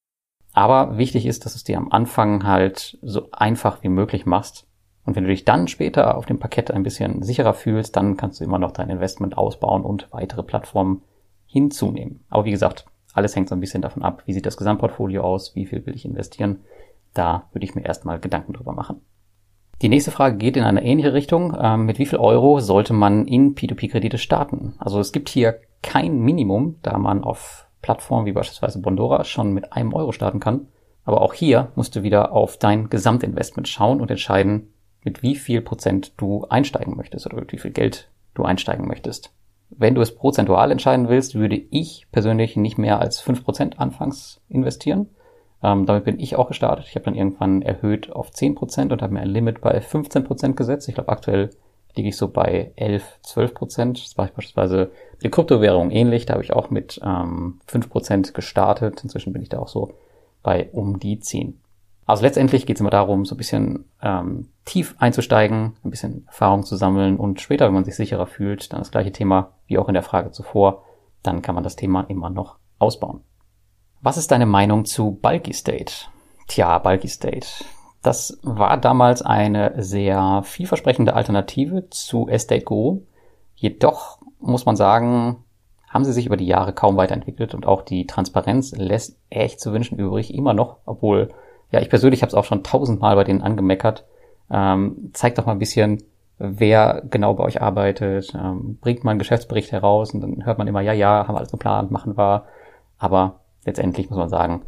Aber 0.53 0.97
wichtig 0.97 1.25
ist, 1.25 1.45
dass 1.45 1.53
du 1.53 1.57
es 1.57 1.63
dir 1.63 1.77
am 1.77 1.91
Anfang 1.91 2.45
halt 2.45 2.97
so 3.01 3.30
einfach 3.31 3.83
wie 3.83 3.89
möglich 3.89 4.25
machst. 4.25 4.68
Und 5.06 5.15
wenn 5.15 5.24
du 5.24 5.30
dich 5.30 5.45
dann 5.45 5.68
später 5.68 6.18
auf 6.18 6.25
dem 6.25 6.39
Parkett 6.39 6.71
ein 6.71 6.83
bisschen 6.83 7.24
sicherer 7.24 7.53
fühlst, 7.53 7.95
dann 7.95 8.18
kannst 8.18 8.39
du 8.39 8.44
immer 8.44 8.59
noch 8.59 8.71
dein 8.71 8.89
Investment 8.89 9.38
ausbauen 9.38 9.83
und 9.83 10.07
weitere 10.12 10.44
Plattformen 10.44 11.03
hinzunehmen. 11.45 12.24
Aber 12.30 12.45
wie 12.45 12.51
gesagt, 12.51 12.85
alles 13.13 13.35
hängt 13.35 13.50
so 13.50 13.56
ein 13.56 13.59
bisschen 13.59 13.81
davon 13.81 14.03
ab, 14.03 14.24
wie 14.25 14.33
sieht 14.33 14.45
das 14.45 14.57
Gesamtportfolio 14.57 15.24
aus, 15.24 15.56
wie 15.56 15.65
viel 15.65 15.85
will 15.85 15.95
ich 15.95 16.06
investieren. 16.06 16.62
Da 17.13 17.47
würde 17.51 17.65
ich 17.65 17.74
mir 17.74 17.85
erstmal 17.85 18.19
Gedanken 18.19 18.53
drüber 18.53 18.74
machen. 18.74 19.01
Die 19.81 19.88
nächste 19.90 20.12
Frage 20.12 20.36
geht 20.36 20.58
in 20.58 20.64
eine 20.64 20.84
ähnliche 20.84 21.14
Richtung. 21.14 21.56
Ähm, 21.60 21.86
mit 21.86 22.00
wie 22.00 22.06
viel 22.06 22.20
Euro 22.20 22.60
sollte 22.60 22.94
man 22.94 23.26
in 23.26 23.56
P2P-Kredite 23.56 24.18
starten? 24.18 24.74
Also 24.78 25.00
es 25.00 25.14
gibt 25.14 25.30
hier 25.30 25.60
kein 25.81 26.20
Minimum, 26.20 26.76
da 26.81 26.98
man 26.98 27.24
auf 27.24 27.68
Plattformen 27.81 28.26
wie 28.26 28.33
beispielsweise 28.33 28.81
Bondora 28.81 29.24
schon 29.24 29.54
mit 29.54 29.71
einem 29.71 29.94
Euro 29.94 30.12
starten 30.12 30.42
kann. 30.42 30.68
Aber 31.06 31.21
auch 31.21 31.33
hier 31.33 31.71
musst 31.76 31.95
du 31.95 32.04
wieder 32.04 32.33
auf 32.33 32.57
dein 32.57 32.90
Gesamtinvestment 32.90 33.69
schauen 33.69 34.02
und 34.02 34.12
entscheiden, 34.12 34.74
mit 35.04 35.24
wie 35.24 35.36
viel 35.36 35.62
Prozent 35.62 36.14
du 36.18 36.45
einsteigen 36.50 36.98
möchtest 36.98 37.26
oder 37.26 37.38
mit 37.38 37.54
wie 37.54 37.57
viel 37.57 37.71
Geld 37.71 38.09
du 38.33 38.44
einsteigen 38.44 38.86
möchtest. 38.86 39.31
Wenn 39.69 39.95
du 39.95 40.02
es 40.02 40.14
prozentual 40.14 40.71
entscheiden 40.71 41.07
willst, 41.07 41.36
würde 41.36 41.56
ich 41.56 42.07
persönlich 42.12 42.57
nicht 42.57 42.78
mehr 42.78 43.00
als 43.00 43.21
fünf 43.21 43.45
Prozent 43.45 43.80
anfangs 43.80 44.42
investieren. 44.50 45.07
Ähm, 45.61 45.85
damit 45.85 46.06
bin 46.06 46.19
ich 46.19 46.35
auch 46.35 46.47
gestartet. 46.47 46.85
Ich 46.87 46.95
habe 46.95 47.06
dann 47.06 47.16
irgendwann 47.16 47.61
erhöht 47.61 48.11
auf 48.11 48.31
zehn 48.31 48.56
Prozent 48.56 48.92
und 48.92 49.01
habe 49.01 49.13
mir 49.13 49.21
ein 49.21 49.30
Limit 49.30 49.61
bei 49.61 49.80
15% 49.80 50.54
gesetzt. 50.54 50.87
Ich 50.87 50.95
glaube, 50.95 51.09
aktuell 51.09 51.49
liege 51.95 52.09
ich 52.09 52.18
so 52.18 52.30
bei 52.30 52.71
11, 52.75 53.19
12 53.23 53.54
Prozent. 53.54 54.04
Das 54.04 54.18
war 54.18 54.28
beispielsweise 54.28 54.92
die 55.21 55.30
Kryptowährung 55.30 55.92
ähnlich. 55.92 56.25
Da 56.25 56.33
habe 56.33 56.44
ich 56.44 56.54
auch 56.54 56.69
mit 56.69 56.99
ähm, 57.04 57.59
5 57.68 57.89
Prozent 57.89 58.33
gestartet. 58.33 59.04
Inzwischen 59.04 59.33
bin 59.33 59.42
ich 59.42 59.49
da 59.49 59.59
auch 59.59 59.68
so 59.68 59.94
bei 60.44 60.69
um 60.71 60.99
die 60.99 61.19
10. 61.19 61.59
Also 62.06 62.23
letztendlich 62.23 62.66
geht 62.66 62.78
es 62.78 62.81
immer 62.81 62.89
darum, 62.89 63.25
so 63.25 63.35
ein 63.35 63.37
bisschen 63.37 63.85
ähm, 64.01 64.49
tief 64.66 64.95
einzusteigen, 64.97 65.73
ein 65.83 65.92
bisschen 65.92 66.25
Erfahrung 66.25 66.63
zu 66.63 66.75
sammeln 66.75 67.18
und 67.18 67.39
später, 67.39 67.68
wenn 67.68 67.75
man 67.75 67.85
sich 67.85 67.95
sicherer 67.95 68.25
fühlt, 68.25 68.73
dann 68.73 68.80
das 68.80 68.89
gleiche 68.89 69.11
Thema 69.11 69.51
wie 69.68 69.78
auch 69.78 69.87
in 69.87 69.94
der 69.94 70.01
Frage 70.01 70.31
zuvor, 70.31 70.85
dann 71.21 71.44
kann 71.44 71.54
man 71.54 71.63
das 71.63 71.75
Thema 71.75 72.01
immer 72.01 72.31
noch 72.31 72.57
ausbauen. 72.80 73.21
Was 74.01 74.15
ist 74.15 74.31
deine 74.31 74.45
Meinung 74.45 74.85
zu 74.85 75.11
Bulky 75.11 75.51
State? 75.51 75.94
Tja, 76.47 76.77
Bulky 76.77 77.09
State. 77.09 77.47
Das 78.01 78.39
war 78.44 78.77
damals 78.77 79.21
eine 79.21 79.73
sehr 79.83 80.41
vielversprechende 80.45 81.13
Alternative 81.15 81.89
zu 81.89 82.29
Estate 82.29 82.63
Go. 82.63 83.01
Jedoch 83.56 84.19
muss 84.39 84.65
man 84.65 84.77
sagen, 84.77 85.44
haben 85.89 86.06
sie 86.06 86.13
sich 86.13 86.25
über 86.25 86.37
die 86.37 86.47
Jahre 86.47 86.71
kaum 86.71 86.95
weiterentwickelt 86.95 87.53
und 87.53 87.65
auch 87.65 87.81
die 87.81 88.07
Transparenz 88.07 88.71
lässt 88.71 89.18
echt 89.29 89.59
zu 89.59 89.73
wünschen 89.73 89.99
übrig, 89.99 90.33
immer 90.33 90.53
noch, 90.53 90.77
obwohl 90.85 91.27
ja, 91.71 91.81
ich 91.81 91.89
persönlich 91.89 92.21
habe 92.21 92.29
es 92.29 92.35
auch 92.35 92.45
schon 92.45 92.63
tausendmal 92.63 93.18
bei 93.18 93.25
denen 93.25 93.41
angemeckert. 93.41 94.06
Ähm, 94.49 95.11
zeigt 95.11 95.37
doch 95.37 95.45
mal 95.45 95.51
ein 95.51 95.59
bisschen, 95.59 96.01
wer 96.37 97.03
genau 97.09 97.33
bei 97.33 97.44
euch 97.44 97.61
arbeitet. 97.61 98.33
Ähm, 98.33 98.77
bringt 98.79 99.03
mal 99.03 99.11
einen 99.11 99.19
Geschäftsbericht 99.19 99.73
heraus 99.73 100.13
und 100.13 100.21
dann 100.21 100.45
hört 100.45 100.57
man 100.57 100.68
immer, 100.68 100.79
ja, 100.79 100.94
ja, 100.94 101.27
haben 101.27 101.35
wir 101.35 101.39
alles 101.39 101.51
geplant, 101.51 101.91
machen 101.91 102.18
wir. 102.18 102.45
Aber 102.97 103.41
letztendlich 103.69 104.09
muss 104.09 104.18
man 104.18 104.30
sagen, 104.30 104.64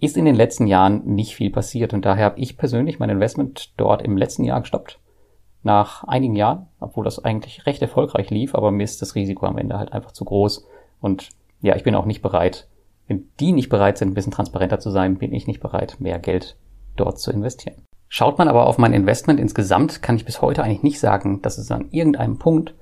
ist 0.00 0.16
in 0.16 0.24
den 0.24 0.34
letzten 0.34 0.66
Jahren 0.66 1.04
nicht 1.04 1.34
viel 1.34 1.50
passiert 1.50 1.94
und 1.94 2.04
daher 2.04 2.26
habe 2.26 2.40
ich 2.40 2.56
persönlich 2.56 2.98
mein 2.98 3.10
Investment 3.10 3.72
dort 3.76 4.02
im 4.02 4.16
letzten 4.16 4.44
Jahr 4.44 4.60
gestoppt. 4.60 4.98
nach 5.62 6.04
einigen 6.04 6.36
Jahren, 6.36 6.68
obwohl 6.80 7.04
das 7.04 7.22
eigentlich 7.22 7.66
recht 7.66 7.82
erfolgreich 7.82 8.30
lief, 8.30 8.54
aber 8.54 8.70
mir 8.70 8.84
ist 8.84 9.02
das 9.02 9.14
Risiko 9.14 9.44
am 9.44 9.58
Ende 9.58 9.78
halt 9.78 9.92
einfach 9.92 10.12
zu 10.12 10.24
groß. 10.24 10.66
Und 11.02 11.28
ja, 11.60 11.76
ich 11.76 11.82
bin 11.82 11.94
auch 11.94 12.06
nicht 12.06 12.22
bereit, 12.22 12.66
wenn 13.08 13.28
die 13.40 13.52
nicht 13.52 13.68
bereit 13.68 13.98
sind, 13.98 14.08
ein 14.08 14.14
bisschen 14.14 14.32
transparenter 14.32 14.78
zu 14.78 14.90
sein, 14.90 15.18
bin 15.18 15.34
ich 15.34 15.46
nicht 15.46 15.60
bereit, 15.60 15.96
mehr 15.98 16.18
Geld 16.18 16.56
dort 16.96 17.18
zu 17.18 17.30
investieren. 17.30 17.82
Schaut 18.08 18.38
man 18.38 18.48
aber 18.48 18.66
auf 18.66 18.78
mein 18.78 18.94
Investment 18.94 19.38
insgesamt, 19.38 20.00
kann 20.00 20.16
ich 20.16 20.24
bis 20.24 20.40
heute 20.40 20.62
eigentlich 20.62 20.82
nicht 20.82 20.98
sagen, 20.98 21.42
dass 21.42 21.58
es 21.58 21.70
an 21.70 21.90
irgendeinem 21.90 22.38
Punkt 22.38 22.74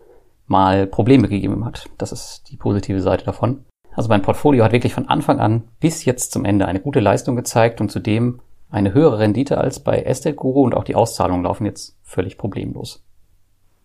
mal 0.47 0.87
Probleme 0.87 1.29
gegeben 1.29 1.65
hat. 1.65 1.91
Das 1.99 2.13
ist 2.13 2.51
die 2.51 2.57
positive 2.57 3.01
Seite 3.01 3.25
davon. 3.25 3.65
Also 3.95 4.09
mein 4.09 4.23
Portfolio 4.23 4.65
hat 4.65 4.73
wirklich 4.73 4.95
von 4.95 5.09
Anfang 5.09 5.41
an 5.41 5.65
bis 5.81 6.05
jetzt 6.05 6.33
zum 6.33 6.45
Ende 6.45 6.67
eine 6.67 6.81
gute 6.81 7.01
Leistung 7.01 7.37
gezeigt 7.37 7.81
und 7.81 7.91
zudem 7.91 8.41
eine 8.71 8.93
höhere 8.93 9.19
Rendite 9.19 9.59
als 9.59 9.81
bei 9.81 10.03
Estate 10.03 10.37
Guru 10.37 10.63
und 10.65 10.75
auch 10.75 10.85
die 10.85 10.95
Auszahlungen 10.95 11.45
laufen 11.45 11.65
jetzt 11.65 11.97
völlig 12.03 12.39
problemlos. 12.39 13.03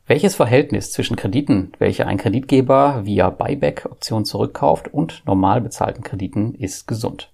Welches 0.06 0.36
Verhältnis 0.36 0.92
zwischen 0.92 1.16
Krediten, 1.16 1.72
welche 1.80 2.06
ein 2.06 2.18
Kreditgeber 2.18 3.06
via 3.06 3.30
Buyback-Option 3.30 4.26
zurückkauft 4.26 4.94
und 4.94 5.24
normal 5.26 5.62
bezahlten 5.62 6.04
Krediten 6.04 6.56
ist 6.56 6.88
gesund? 6.88 7.32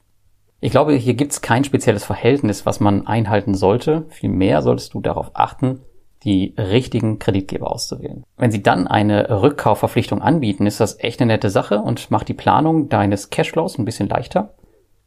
Ich 0.61 0.71
glaube, 0.71 0.93
hier 0.93 1.15
gibt 1.15 1.31
es 1.31 1.41
kein 1.41 1.63
spezielles 1.63 2.03
Verhältnis, 2.03 2.65
was 2.67 2.79
man 2.79 3.07
einhalten 3.07 3.55
sollte. 3.55 4.05
Vielmehr 4.09 4.61
solltest 4.61 4.93
du 4.93 5.01
darauf 5.01 5.31
achten, 5.33 5.81
die 6.23 6.53
richtigen 6.57 7.19
Kreditgeber 7.19 7.71
auszuwählen. 7.71 8.23
Wenn 8.37 8.51
sie 8.51 8.61
dann 8.61 8.87
eine 8.87 9.41
Rückkaufverpflichtung 9.41 10.21
anbieten, 10.21 10.65
ist 10.65 10.79
das 10.79 10.99
echt 10.99 11.21
eine 11.21 11.33
nette 11.33 11.49
Sache 11.49 11.79
und 11.79 12.11
macht 12.11 12.27
die 12.27 12.33
Planung 12.33 12.89
deines 12.89 13.29
Cashflows 13.29 13.77
ein 13.77 13.85
bisschen 13.85 14.09
leichter. 14.09 14.53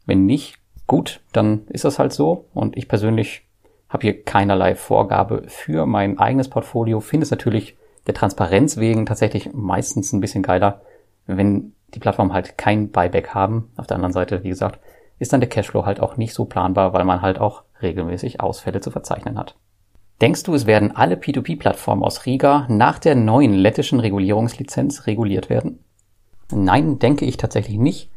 Wenn 0.06 0.24
nicht, 0.24 0.56
gut, 0.86 1.20
dann 1.32 1.66
ist 1.68 1.84
das 1.84 1.98
halt 1.98 2.12
so. 2.12 2.46
Und 2.54 2.76
ich 2.76 2.88
persönlich 2.88 3.42
habe 3.88 4.02
hier 4.02 4.22
keinerlei 4.22 4.74
Vorgabe 4.74 5.44
für 5.48 5.84
mein 5.84 6.18
eigenes 6.18 6.48
Portfolio. 6.48 7.00
Finde 7.00 7.24
es 7.24 7.30
natürlich 7.30 7.76
der 8.06 8.14
Transparenz 8.14 8.78
wegen 8.78 9.04
tatsächlich 9.04 9.52
meistens 9.52 10.12
ein 10.12 10.20
bisschen 10.20 10.42
geiler, 10.42 10.80
wenn 11.26 11.74
die 11.94 11.98
Plattformen 11.98 12.32
halt 12.32 12.56
kein 12.56 12.90
Buyback 12.90 13.34
haben. 13.34 13.70
Auf 13.76 13.86
der 13.86 13.96
anderen 13.96 14.14
Seite, 14.14 14.42
wie 14.44 14.48
gesagt, 14.48 14.80
ist 15.18 15.32
dann 15.32 15.40
der 15.40 15.50
Cashflow 15.50 15.84
halt 15.84 16.00
auch 16.00 16.16
nicht 16.16 16.32
so 16.32 16.46
planbar, 16.46 16.94
weil 16.94 17.04
man 17.04 17.20
halt 17.20 17.38
auch 17.38 17.62
regelmäßig 17.82 18.40
Ausfälle 18.40 18.80
zu 18.80 18.90
verzeichnen 18.90 19.38
hat. 19.38 19.56
Denkst 20.22 20.44
du, 20.44 20.54
es 20.54 20.66
werden 20.66 20.94
alle 20.94 21.16
P2P-Plattformen 21.16 22.04
aus 22.04 22.26
Riga 22.26 22.64
nach 22.68 23.00
der 23.00 23.16
neuen 23.16 23.54
lettischen 23.54 23.98
Regulierungslizenz 23.98 25.08
reguliert 25.08 25.50
werden? 25.50 25.80
Nein, 26.52 27.00
denke 27.00 27.24
ich 27.24 27.38
tatsächlich 27.38 27.76
nicht. 27.76 28.08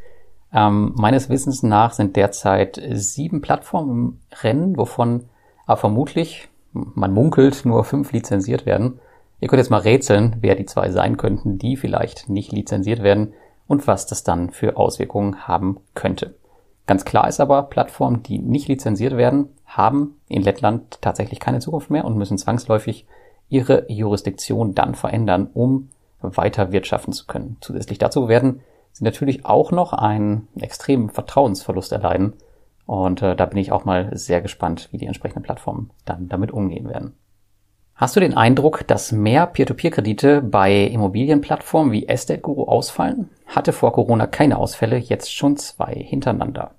Ähm, 0.54 0.94
meines 0.96 1.30
Wissens 1.30 1.64
nach 1.64 1.94
sind 1.94 2.16
derzeit 2.16 2.80
sieben 2.92 3.42
Plattformen 3.42 3.90
im 3.90 4.20
Rennen, 4.44 4.78
wovon 4.78 5.24
aber 5.66 5.78
vermutlich, 5.78 6.48
man 6.74 7.12
munkelt, 7.12 7.66
nur 7.66 7.84
fünf 7.84 8.12
lizenziert 8.12 8.68
werden. 8.68 9.00
Ihr 9.40 9.48
könnt 9.48 9.62
jetzt 9.62 9.72
mal 9.72 9.82
rätseln, 9.82 10.36
wer 10.42 10.54
die 10.54 10.68
zwei 10.68 10.92
sein 10.92 11.18
könnten, 11.18 11.58
die 11.58 11.76
vielleicht 11.76 12.30
nicht 12.30 12.52
lizenziert 12.52 13.02
werden 13.02 13.34
und 13.66 13.88
was 13.88 14.06
das 14.06 14.24
dann 14.24 14.52
für 14.52 14.78
Auswirkungen 14.78 15.48
haben 15.48 15.78
könnte. 15.96 16.36
Ganz 16.88 17.06
klar 17.06 17.28
ist 17.28 17.40
aber, 17.40 17.64
Plattformen, 17.64 18.22
die 18.24 18.38
nicht 18.38 18.68
lizenziert 18.68 19.18
werden, 19.18 19.50
haben 19.66 20.20
in 20.28 20.44
Lettland 20.44 21.02
tatsächlich 21.02 21.40
keine 21.40 21.60
Zukunft 21.60 21.90
mehr 21.90 22.06
und 22.06 22.18
müssen 22.18 22.38
zwangsläufig 22.38 23.08
ihre 23.50 23.92
Jurisdiktion 23.92 24.76
dann 24.76 24.96
verändern, 24.96 25.50
um 25.54 25.90
weiter 26.22 26.72
wirtschaften 26.72 27.14
zu 27.14 27.26
können. 27.26 27.58
Zusätzlich 27.62 27.98
dazu 27.98 28.28
werden 28.28 28.62
sie 28.92 29.04
natürlich 29.04 29.46
auch 29.46 29.72
noch 29.72 29.94
einen 29.94 30.48
extremen 30.60 31.10
Vertrauensverlust 31.10 31.92
erleiden. 31.92 32.34
Und 32.86 33.22
äh, 33.22 33.36
da 33.36 33.46
bin 33.46 33.58
ich 33.58 33.72
auch 33.72 33.86
mal 33.86 34.16
sehr 34.16 34.42
gespannt, 34.42 34.90
wie 34.92 34.98
die 34.98 35.08
entsprechenden 35.08 35.44
Plattformen 35.44 35.90
dann 36.06 36.30
damit 36.30 36.52
umgehen 36.52 36.88
werden. 36.88 37.16
Hast 37.98 38.18
du 38.18 38.20
den 38.20 38.36
Eindruck, 38.36 38.86
dass 38.88 39.14
mehr 39.14 39.48
Peer-to-Peer-Kredite 39.48 40.42
bei 40.42 40.82
Immobilienplattformen 40.82 41.94
wie 41.94 42.10
Estate 42.10 42.42
Guru 42.42 42.66
ausfallen? 42.66 43.30
Hatte 43.46 43.72
vor 43.72 43.94
Corona 43.94 44.28
keine 44.28 44.58
Ausfälle, 44.58 44.98
jetzt 44.98 45.34
schon 45.34 45.56
zwei 45.56 45.94
hintereinander. 45.94 46.72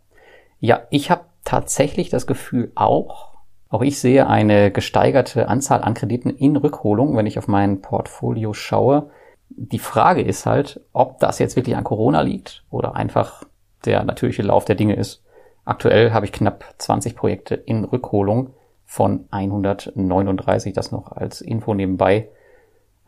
Ja, 0.61 0.83
ich 0.91 1.11
habe 1.11 1.25
tatsächlich 1.43 2.11
das 2.11 2.27
Gefühl 2.27 2.71
auch, 2.75 3.33
auch 3.71 3.81
ich 3.81 3.99
sehe 3.99 4.27
eine 4.27 4.71
gesteigerte 4.71 5.49
Anzahl 5.49 5.81
an 5.81 5.95
Krediten 5.95 6.29
in 6.29 6.55
Rückholung, 6.55 7.17
wenn 7.17 7.25
ich 7.25 7.39
auf 7.39 7.49
mein 7.49 7.81
Portfolio 7.81 8.53
schaue. 8.53 9.09
Die 9.49 9.79
Frage 9.79 10.21
ist 10.21 10.45
halt, 10.45 10.83
ob 10.93 11.19
das 11.19 11.39
jetzt 11.39 11.57
wirklich 11.57 11.77
an 11.77 11.85
Corona 11.85 12.21
liegt 12.21 12.63
oder 12.69 12.95
einfach 12.95 13.43
der 13.87 14.05
natürliche 14.05 14.43
Lauf 14.43 14.67
der 14.67 14.77
Dinge 14.77 14.97
ist. 14.97 15.23
Aktuell 15.65 16.13
habe 16.13 16.27
ich 16.27 16.33
knapp 16.33 16.75
20 16.77 17.17
Projekte 17.17 17.55
in 17.55 17.85
Rückholung 17.85 18.51
von 18.87 19.27
139, 19.31 20.73
das 20.73 20.93
noch 20.93 21.13
als 21.13 21.41
Info 21.41 21.75
nebenbei. 21.75 22.29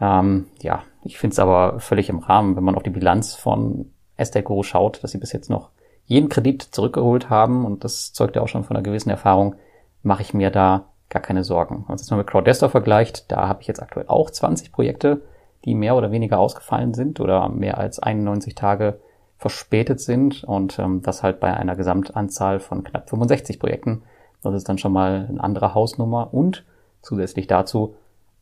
Ähm, 0.00 0.46
ja, 0.60 0.82
ich 1.04 1.18
finde 1.18 1.32
es 1.32 1.38
aber 1.38 1.80
völlig 1.80 2.08
im 2.08 2.18
Rahmen, 2.18 2.56
wenn 2.56 2.64
man 2.64 2.74
auf 2.74 2.82
die 2.82 2.90
Bilanz 2.90 3.34
von 3.34 3.90
Esteco 4.16 4.62
schaut, 4.62 5.02
dass 5.02 5.12
sie 5.12 5.18
bis 5.18 5.32
jetzt 5.32 5.48
noch 5.48 5.70
jeden 6.04 6.28
Kredit 6.28 6.62
zurückgeholt 6.62 7.30
haben 7.30 7.64
und 7.64 7.84
das 7.84 8.12
zeugt 8.12 8.36
ja 8.36 8.42
auch 8.42 8.48
schon 8.48 8.64
von 8.64 8.76
einer 8.76 8.82
gewissen 8.82 9.10
Erfahrung, 9.10 9.54
mache 10.02 10.22
ich 10.22 10.34
mir 10.34 10.50
da 10.50 10.86
gar 11.08 11.22
keine 11.22 11.44
Sorgen. 11.44 11.76
Wenn 11.76 11.84
man 11.88 11.94
es 11.96 12.02
jetzt 12.02 12.10
mit 12.10 12.26
Crowdestor 12.26 12.68
vergleicht, 12.68 13.30
da 13.30 13.48
habe 13.48 13.60
ich 13.62 13.68
jetzt 13.68 13.82
aktuell 13.82 14.06
auch 14.08 14.30
20 14.30 14.72
Projekte, 14.72 15.22
die 15.64 15.74
mehr 15.74 15.96
oder 15.96 16.10
weniger 16.10 16.38
ausgefallen 16.38 16.94
sind 16.94 17.20
oder 17.20 17.48
mehr 17.48 17.78
als 17.78 17.98
91 17.98 18.54
Tage 18.54 19.00
verspätet 19.38 20.00
sind 20.00 20.44
und 20.44 20.78
ähm, 20.78 21.02
das 21.02 21.22
halt 21.22 21.40
bei 21.40 21.54
einer 21.54 21.76
Gesamtanzahl 21.76 22.58
von 22.58 22.84
knapp 22.84 23.08
65 23.08 23.60
Projekten. 23.60 24.02
Das 24.42 24.54
ist 24.54 24.68
dann 24.68 24.78
schon 24.78 24.92
mal 24.92 25.26
eine 25.28 25.42
andere 25.42 25.74
Hausnummer 25.74 26.32
und 26.32 26.64
zusätzlich 27.02 27.46
dazu 27.46 27.94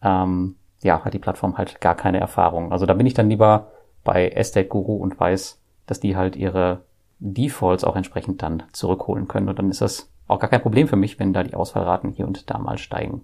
ähm, 0.03 0.57
ja, 0.83 1.05
hat 1.05 1.15
die 1.15 1.19
Plattform 1.19 1.57
halt 1.57 1.81
gar 1.81 1.95
keine 1.95 2.21
Erfahrung. 2.21 2.73
Also 2.73 2.87
da 2.87 2.95
bin 2.95 3.07
ich 3.07 3.15
dann 3.15 3.31
lieber 3.31 3.69
bei 4.05 4.29
Estate 4.29 4.69
Guru 4.69 4.97
und 4.97 5.19
weiß, 5.19 5.61
dass 5.87 6.01
die 6.01 6.17
halt 6.17 6.37
ihre 6.37 6.83
Defaults 7.19 7.85
auch 7.85 7.97
entsprechend 7.97 8.43
dann 8.43 8.65
zurückholen 8.73 9.29
können. 9.29 9.49
Und 9.49 9.59
dann 9.59 9.71
ist 9.71 9.81
das 9.81 10.11
auch 10.29 10.39
gar 10.39 10.51
kein 10.51 10.63
Problem 10.63 10.89
für 10.89 10.97
mich, 10.97 11.19
wenn 11.19 11.33
da 11.33 11.43
die 11.43 11.55
Ausfallraten 11.55 12.11
hier 12.11 12.27
und 12.27 12.51
da 12.51 12.59
mal 12.59 12.79
steigen. 12.79 13.23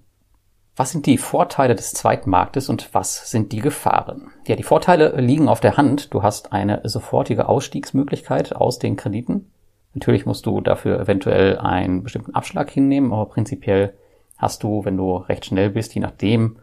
Was 0.74 0.90
sind 0.90 1.04
die 1.04 1.18
Vorteile 1.18 1.74
des 1.74 1.92
Zweitmarktes 1.92 2.70
und 2.70 2.94
was 2.94 3.30
sind 3.30 3.52
die 3.52 3.60
Gefahren? 3.60 4.32
Ja, 4.46 4.56
die 4.56 4.62
Vorteile 4.62 5.20
liegen 5.20 5.48
auf 5.48 5.60
der 5.60 5.76
Hand. 5.76 6.14
Du 6.14 6.22
hast 6.22 6.52
eine 6.52 6.80
sofortige 6.84 7.46
Ausstiegsmöglichkeit 7.46 8.56
aus 8.56 8.78
den 8.78 8.96
Krediten. 8.96 9.51
Natürlich 9.94 10.26
musst 10.26 10.46
du 10.46 10.60
dafür 10.60 11.00
eventuell 11.00 11.58
einen 11.58 12.02
bestimmten 12.02 12.34
Abschlag 12.34 12.70
hinnehmen, 12.70 13.12
aber 13.12 13.26
prinzipiell 13.26 13.94
hast 14.38 14.62
du, 14.62 14.84
wenn 14.84 14.96
du 14.96 15.16
recht 15.16 15.44
schnell 15.44 15.70
bist, 15.70 15.94
je 15.94 16.00
nachdem, 16.00 16.56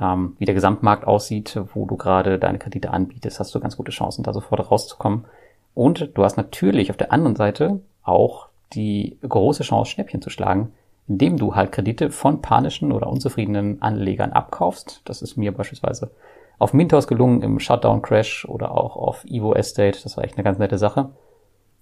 ähm, 0.00 0.36
wie 0.38 0.44
der 0.44 0.54
Gesamtmarkt 0.54 1.06
aussieht, 1.06 1.58
wo 1.74 1.86
du 1.86 1.96
gerade 1.96 2.38
deine 2.38 2.58
Kredite 2.58 2.90
anbietest, 2.90 3.40
hast 3.40 3.54
du 3.54 3.60
ganz 3.60 3.76
gute 3.76 3.92
Chancen, 3.92 4.22
da 4.22 4.32
sofort 4.32 4.70
rauszukommen. 4.70 5.24
Und 5.74 6.10
du 6.14 6.22
hast 6.24 6.36
natürlich 6.36 6.90
auf 6.90 6.96
der 6.96 7.12
anderen 7.12 7.36
Seite 7.36 7.80
auch 8.02 8.48
die 8.74 9.18
große 9.26 9.62
Chance, 9.62 9.90
Schnäppchen 9.90 10.22
zu 10.22 10.30
schlagen, 10.30 10.72
indem 11.08 11.36
du 11.36 11.54
halt 11.54 11.72
Kredite 11.72 12.10
von 12.10 12.40
panischen 12.42 12.92
oder 12.92 13.08
unzufriedenen 13.08 13.82
Anlegern 13.82 14.32
abkaufst. 14.32 15.02
Das 15.04 15.22
ist 15.22 15.36
mir 15.36 15.52
beispielsweise 15.52 16.10
auf 16.58 16.72
Mintos 16.72 17.06
gelungen 17.06 17.42
im 17.42 17.58
Shutdown 17.58 18.02
Crash 18.02 18.46
oder 18.46 18.72
auch 18.72 18.96
auf 18.96 19.24
Evo 19.24 19.54
Estate. 19.54 19.98
Das 20.02 20.16
war 20.16 20.24
echt 20.24 20.36
eine 20.36 20.44
ganz 20.44 20.58
nette 20.58 20.78
Sache. 20.78 21.10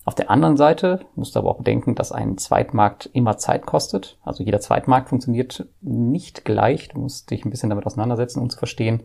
Auf 0.04 0.16
der 0.16 0.30
anderen 0.30 0.56
Seite 0.56 1.00
musst 1.14 1.34
du 1.34 1.38
aber 1.38 1.50
auch 1.50 1.58
bedenken, 1.58 1.94
dass 1.94 2.10
ein 2.10 2.36
Zweitmarkt 2.36 3.08
immer 3.12 3.36
Zeit 3.36 3.66
kostet. 3.66 4.18
Also 4.24 4.42
jeder 4.42 4.60
Zweitmarkt 4.60 5.08
funktioniert 5.08 5.66
nicht 5.80 6.44
gleich. 6.44 6.88
Du 6.88 6.98
musst 6.98 7.30
dich 7.30 7.44
ein 7.44 7.50
bisschen 7.50 7.70
damit 7.70 7.86
auseinandersetzen, 7.86 8.40
um 8.40 8.50
zu 8.50 8.58
verstehen, 8.58 9.04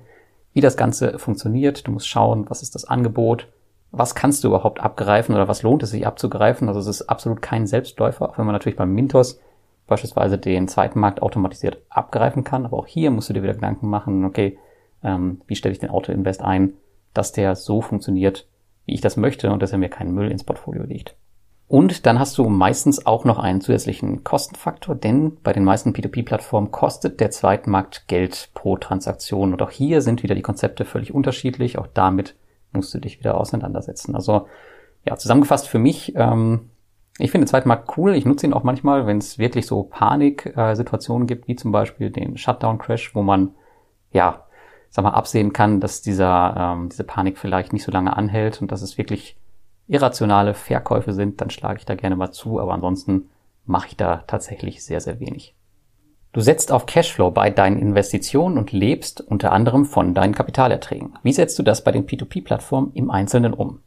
wie 0.54 0.62
das 0.62 0.76
Ganze 0.76 1.20
funktioniert. 1.20 1.86
Du 1.86 1.92
musst 1.92 2.08
schauen, 2.08 2.50
was 2.50 2.64
ist 2.64 2.74
das 2.74 2.86
Angebot, 2.86 3.48
was 3.92 4.16
kannst 4.16 4.44
du 4.44 4.48
überhaupt 4.48 4.80
abgreifen 4.80 5.36
oder 5.36 5.48
was 5.48 5.62
lohnt 5.62 5.84
es 5.84 5.92
sich 5.92 6.08
abzugreifen. 6.08 6.68
Also 6.68 6.80
es 6.80 6.88
ist 6.88 7.04
absolut 7.04 7.44
kein 7.44 7.68
Selbstläufer, 7.68 8.30
auch 8.30 8.38
wenn 8.40 8.46
man 8.46 8.54
natürlich 8.54 8.78
beim 8.78 8.94
Mintos 8.94 9.40
beispielsweise 9.86 10.40
den 10.40 10.68
zweiten 10.68 11.00
Markt 11.00 11.22
automatisiert 11.22 11.78
abgreifen 11.90 12.44
kann. 12.44 12.66
Aber 12.66 12.78
auch 12.78 12.88
hier 12.88 13.12
musst 13.12 13.30
du 13.30 13.34
dir 13.34 13.44
wieder 13.44 13.54
Gedanken 13.54 13.88
machen, 13.88 14.26
okay, 14.26 14.58
ähm, 15.04 15.42
wie 15.46 15.56
stelle 15.56 15.74
ich 15.74 15.80
den 15.80 15.92
Auto-Invest 15.92 16.42
ein, 16.42 16.74
dass 17.14 17.34
der 17.34 17.56
so 17.56 17.82
funktioniert, 17.82 18.48
wie 18.88 18.96
ich 18.96 19.02
das 19.02 19.18
möchte 19.18 19.52
und 19.52 19.62
dass 19.62 19.72
er 19.72 19.78
mir 19.78 19.90
keinen 19.90 20.14
Müll 20.14 20.32
ins 20.32 20.44
Portfolio 20.44 20.84
legt. 20.84 21.16
Und 21.68 22.06
dann 22.06 22.18
hast 22.18 22.38
du 22.38 22.48
meistens 22.48 23.06
auch 23.06 23.26
noch 23.26 23.40
einen 23.40 23.60
zusätzlichen 23.60 24.24
Kostenfaktor, 24.24 24.96
denn 24.96 25.38
bei 25.44 25.52
den 25.52 25.66
meisten 25.66 25.92
P2P-Plattformen 25.92 26.72
kostet 26.72 27.20
der 27.20 27.30
Zweitmarkt 27.30 28.08
Geld 28.08 28.52
pro 28.54 28.78
Transaktion. 28.78 29.52
Und 29.52 29.62
auch 29.62 29.72
hier 29.72 30.02
sind 30.02 30.24
wieder 30.24 30.34
die 30.34 30.42
Konzepte 30.42 30.86
völlig 30.86 31.14
unterschiedlich. 31.14 31.78
Auch 31.78 31.88
damit 31.88 32.36
musst 32.72 32.94
du 32.94 33.00
dich 33.00 33.20
wieder 33.20 33.38
auseinandersetzen. 33.38 34.16
Also 34.16 34.48
ja, 35.06 35.18
zusammengefasst 35.18 35.68
für 35.68 35.80
mich, 35.80 36.14
ähm, 36.16 36.70
ich 37.20 37.32
finde 37.32 37.48
Zweitmarkt 37.48 37.98
cool. 37.98 38.16
Ich 38.16 38.26
nutze 38.26 38.46
ihn 38.46 38.54
auch 38.54 38.64
manchmal, 38.64 39.06
wenn 39.06 39.18
es 39.18 39.38
wirklich 39.38 39.66
so 39.66 39.84
Panik-Situationen 39.84 41.28
gibt, 41.28 41.50
wie 41.50 41.56
zum 41.56 41.74
Beispiel 41.74 42.12
den 42.12 42.38
Shutdown-Crash, 42.38 43.14
wo 43.14 43.24
man 43.24 43.56
ja 44.12 44.47
sag 44.90 45.04
mal, 45.04 45.12
absehen 45.12 45.54
kann, 45.54 45.80
dass 45.80 46.02
dieser, 46.02 46.56
ähm, 46.58 46.90
diese 46.90 47.04
Panik 47.04 47.38
vielleicht 47.38 47.74
nicht 47.74 47.84
so 47.84 47.92
lange 47.92 48.16
anhält 48.16 48.62
und 48.62 48.72
dass 48.72 48.82
es 48.82 48.98
wirklich 48.98 49.38
irrationale 49.88 50.54
Verkäufe 50.54 51.14
sind, 51.14 51.42
dann 51.42 51.50
schlage 51.50 51.80
ich 51.80 51.86
da 51.86 51.96
gerne 51.96 52.16
mal 52.16 52.32
zu, 52.32 52.60
aber 52.60 52.74
ansonsten 52.74 53.30
mache 53.66 53.88
ich 53.88 53.98
da 53.98 54.24
tatsächlich 54.28 54.84
sehr, 54.84 55.02
sehr 55.02 55.20
wenig. 55.20 55.56
Du 56.34 56.42
setzt 56.42 56.72
auf 56.72 56.86
Cashflow 56.86 57.32
bei 57.32 57.50
deinen 57.50 57.80
Investitionen 57.80 58.58
und 58.58 58.72
lebst 58.72 59.22
unter 59.22 59.52
anderem 59.52 59.86
von 59.86 60.14
deinen 60.14 60.36
Kapitalerträgen. 60.36 61.18
Wie 61.24 61.34
setzt 61.34 61.58
du 61.58 61.64
das 61.64 61.84
bei 61.84 61.92
den 61.92 62.06
P2P-Plattformen 62.06 62.92
im 62.94 63.10
Einzelnen 63.10 63.54
um? 63.54 63.80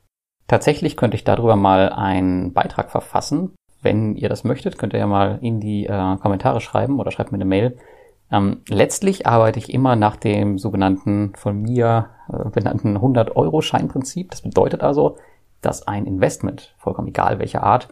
Tatsächlich 0.49 0.97
könnte 0.97 1.17
ich 1.17 1.23
darüber 1.23 1.55
mal 1.55 1.91
einen 1.91 2.53
Beitrag 2.53 2.91
verfassen. 2.91 3.55
Wenn 3.83 4.17
ihr 4.17 4.29
das 4.29 4.43
möchtet, 4.43 4.79
könnt 4.79 4.95
ihr 4.95 4.99
ja 4.99 5.07
mal 5.07 5.39
in 5.43 5.61
die 5.61 5.87
äh, 5.87 6.17
Kommentare 6.17 6.61
schreiben 6.61 6.99
oder 6.99 7.13
schreibt 7.13 7.31
mir 7.31 7.37
eine 7.37 7.45
Mail. 7.45 7.79
Ähm, 8.33 8.63
letztlich 8.69 9.27
arbeite 9.27 9.59
ich 9.59 9.73
immer 9.73 9.97
nach 9.97 10.17
dem 10.17 10.59
sogenannten 10.59 11.33
von 11.37 11.61
mir 11.61 12.11
äh, 12.33 12.49
benannten 12.51 12.97
100-Euro-Scheinprinzip. 12.97 14.31
Das 14.31 14.43
bedeutet 14.43 14.83
also, 14.83 15.17
dass 15.61 15.87
ein 15.87 16.07
Investment, 16.07 16.75
vollkommen 16.79 17.09
egal 17.09 17.39
welcher 17.39 17.63
Art, 17.63 17.89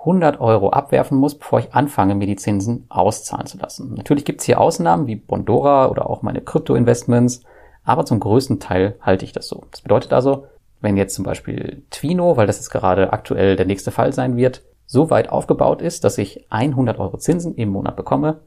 100 0.00 0.40
Euro 0.40 0.70
abwerfen 0.70 1.16
muss, 1.18 1.38
bevor 1.38 1.60
ich 1.60 1.74
anfange, 1.74 2.14
mir 2.14 2.26
die 2.26 2.36
Zinsen 2.36 2.86
auszahlen 2.88 3.46
zu 3.46 3.58
lassen. 3.58 3.94
Natürlich 3.94 4.24
gibt 4.24 4.40
es 4.40 4.46
hier 4.46 4.60
Ausnahmen 4.60 5.06
wie 5.06 5.16
Bondora 5.16 5.88
oder 5.88 6.10
auch 6.10 6.22
meine 6.22 6.40
Krypto-Investments, 6.40 7.42
aber 7.84 8.04
zum 8.04 8.18
größten 8.18 8.58
Teil 8.58 8.96
halte 9.00 9.24
ich 9.24 9.32
das 9.32 9.46
so. 9.46 9.64
Das 9.70 9.82
bedeutet 9.82 10.12
also, 10.12 10.46
wenn 10.80 10.96
jetzt 10.96 11.14
zum 11.14 11.24
Beispiel 11.24 11.84
Twino, 11.90 12.36
weil 12.36 12.48
das 12.48 12.56
jetzt 12.56 12.70
gerade 12.70 13.12
aktuell 13.12 13.54
der 13.54 13.66
nächste 13.66 13.92
Fall 13.92 14.12
sein 14.12 14.36
wird, 14.36 14.62
so 14.86 15.10
weit 15.10 15.30
aufgebaut 15.30 15.80
ist, 15.80 16.02
dass 16.02 16.18
ich 16.18 16.46
100 16.50 16.98
Euro 16.98 17.16
Zinsen 17.18 17.54
im 17.54 17.68
Monat 17.68 17.94
bekomme, 17.94 18.40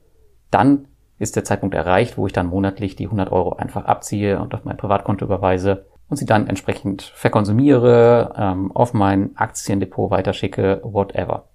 dann 0.51 0.89
ist 1.17 1.35
der 1.35 1.43
Zeitpunkt 1.43 1.75
erreicht, 1.75 2.17
wo 2.17 2.27
ich 2.27 2.33
dann 2.33 2.47
monatlich 2.47 2.95
die 2.95 3.05
100 3.05 3.31
Euro 3.31 3.53
einfach 3.53 3.85
abziehe 3.85 4.39
und 4.39 4.53
auf 4.53 4.65
mein 4.65 4.77
Privatkonto 4.77 5.25
überweise 5.25 5.85
und 6.09 6.17
sie 6.17 6.25
dann 6.25 6.47
entsprechend 6.47 7.01
verkonsumiere, 7.01 8.33
ähm, 8.37 8.71
auf 8.73 8.93
mein 8.93 9.35
Aktiendepot 9.37 10.11
weiterschicke, 10.11 10.81
whatever. 10.83 11.45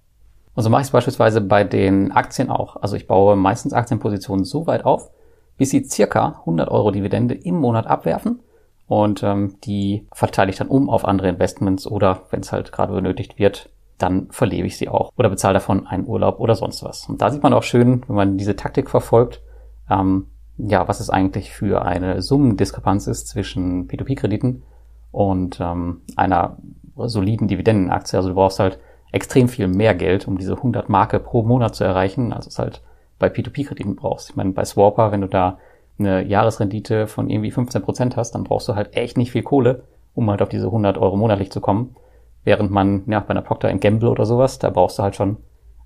Und 0.54 0.62
so 0.64 0.70
mache 0.70 0.82
ich 0.82 0.88
es 0.88 0.92
beispielsweise 0.92 1.40
bei 1.40 1.62
den 1.64 2.10
Aktien 2.12 2.50
auch. 2.50 2.76
Also 2.76 2.96
ich 2.96 3.06
baue 3.06 3.36
meistens 3.36 3.72
Aktienpositionen 3.72 4.44
so 4.44 4.66
weit 4.66 4.84
auf, 4.84 5.10
bis 5.56 5.70
sie 5.70 5.84
circa 5.84 6.40
100 6.40 6.68
Euro 6.68 6.90
Dividende 6.90 7.34
im 7.34 7.56
Monat 7.56 7.86
abwerfen 7.86 8.40
und 8.90 9.22
ähm, 9.22 9.54
die 9.62 10.08
verteile 10.12 10.50
ich 10.50 10.56
dann 10.56 10.66
um 10.66 10.90
auf 10.90 11.04
andere 11.04 11.28
Investments 11.28 11.86
oder 11.86 12.22
wenn 12.30 12.40
es 12.40 12.50
halt 12.50 12.72
gerade 12.72 12.92
benötigt 12.92 13.38
wird, 13.38 13.70
dann 13.98 14.28
verlebe 14.32 14.66
ich 14.66 14.78
sie 14.78 14.88
auch 14.88 15.12
oder 15.16 15.28
bezahle 15.28 15.54
davon 15.54 15.86
einen 15.86 16.08
Urlaub 16.08 16.40
oder 16.40 16.56
sonst 16.56 16.82
was. 16.82 17.08
Und 17.08 17.22
da 17.22 17.30
sieht 17.30 17.42
man 17.42 17.52
auch 17.52 17.62
schön, 17.62 18.02
wenn 18.08 18.16
man 18.16 18.36
diese 18.36 18.56
Taktik 18.56 18.90
verfolgt, 18.90 19.42
ähm, 19.90 20.26
ja, 20.56 20.86
was 20.88 21.00
es 21.00 21.10
eigentlich 21.10 21.52
für 21.52 21.82
eine 21.82 22.22
Summendiskrepanz 22.22 23.06
ist 23.06 23.28
zwischen 23.28 23.88
P2P-Krediten 23.88 24.62
und 25.10 25.58
ähm, 25.60 26.02
einer 26.16 26.58
soliden 26.96 27.48
Dividendenaktie. 27.48 28.16
Also 28.16 28.28
du 28.30 28.34
brauchst 28.34 28.60
halt 28.60 28.78
extrem 29.12 29.48
viel 29.48 29.68
mehr 29.68 29.94
Geld, 29.94 30.28
um 30.28 30.38
diese 30.38 30.56
100 30.56 30.88
Marke 30.88 31.18
pro 31.18 31.42
Monat 31.42 31.74
zu 31.74 31.84
erreichen, 31.84 32.32
als 32.32 32.46
es 32.46 32.58
halt 32.58 32.82
bei 33.18 33.28
P2P-Krediten 33.28 33.96
brauchst. 33.96 34.30
Ich 34.30 34.36
meine, 34.36 34.52
bei 34.52 34.64
Swapper, 34.64 35.12
wenn 35.12 35.22
du 35.22 35.28
da 35.28 35.58
eine 35.98 36.24
Jahresrendite 36.24 37.06
von 37.06 37.28
irgendwie 37.28 37.50
15 37.50 37.82
Prozent 37.82 38.16
hast, 38.16 38.32
dann 38.32 38.44
brauchst 38.44 38.68
du 38.68 38.74
halt 38.74 38.96
echt 38.96 39.16
nicht 39.16 39.32
viel 39.32 39.42
Kohle, 39.42 39.84
um 40.14 40.30
halt 40.30 40.42
auf 40.42 40.48
diese 40.48 40.66
100 40.66 40.96
Euro 40.98 41.16
monatlich 41.16 41.50
zu 41.50 41.60
kommen. 41.60 41.96
Während 42.44 42.70
man, 42.70 43.02
ja, 43.06 43.20
bei 43.20 43.30
einer 43.30 43.42
Procter 43.42 43.72
Gamble 43.74 44.08
oder 44.08 44.24
sowas, 44.24 44.58
da 44.58 44.70
brauchst 44.70 44.98
du 44.98 45.02
halt 45.02 45.16
schon 45.16 45.36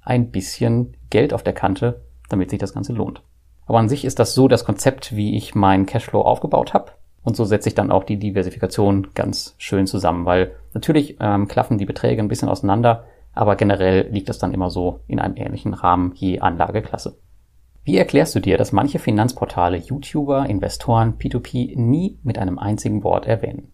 ein 0.03 0.31
bisschen 0.31 0.97
Geld 1.11 1.35
auf 1.35 1.43
der 1.43 1.53
Kante, 1.53 2.03
damit 2.29 2.51
sich 2.51 2.61
das 2.61 2.75
Ganze 2.75 2.93
lohnt. 2.93 3.23
Aber 3.67 3.79
an 3.79 3.89
sich 3.89 4.05
ist 4.05 4.19
das 4.19 4.35
so 4.35 4.49
das 4.49 4.65
Konzept, 4.65 5.17
wie 5.17 5.37
ich 5.37 5.55
meinen 5.55 5.87
Cashflow 5.87 6.21
aufgebaut 6.21 6.75
habe. 6.75 6.93
Und 7.23 7.37
so 7.37 7.45
setze 7.45 7.71
ich 7.71 7.75
dann 7.75 7.91
auch 7.91 8.05
die 8.05 8.19
Diversifikation 8.19 9.09
ganz 9.15 9.55
schön 9.57 9.87
zusammen, 9.87 10.27
weil 10.27 10.53
natürlich 10.75 11.17
ähm, 11.21 11.49
klaffen 11.49 11.79
die 11.79 11.87
Beträge 11.87 12.23
ein 12.23 12.29
bisschen 12.29 12.51
auseinander, 12.51 13.05
aber 13.33 13.57
generell 13.57 14.09
liegt 14.11 14.29
das 14.29 14.39
dann 14.39 14.53
immer 14.53 14.71
so 14.71 15.01
in 15.07 15.19
einem 15.19 15.37
ähnlichen 15.37 15.73
Rahmen 15.73 16.13
je 16.15 16.41
Anlageklasse. 16.41 17.17
Wie 17.83 17.97
erklärst 17.97 18.35
du 18.35 18.41
dir, 18.41 18.59
dass 18.59 18.73
manche 18.73 18.99
Finanzportale, 18.99 19.79
YouTuber, 19.79 20.47
Investoren 20.47 21.15
P2P 21.19 21.79
nie 21.79 22.19
mit 22.23 22.39
einem 22.39 22.59
einzigen 22.59 23.03
Wort 23.03 23.27
erwähnen? 23.27 23.73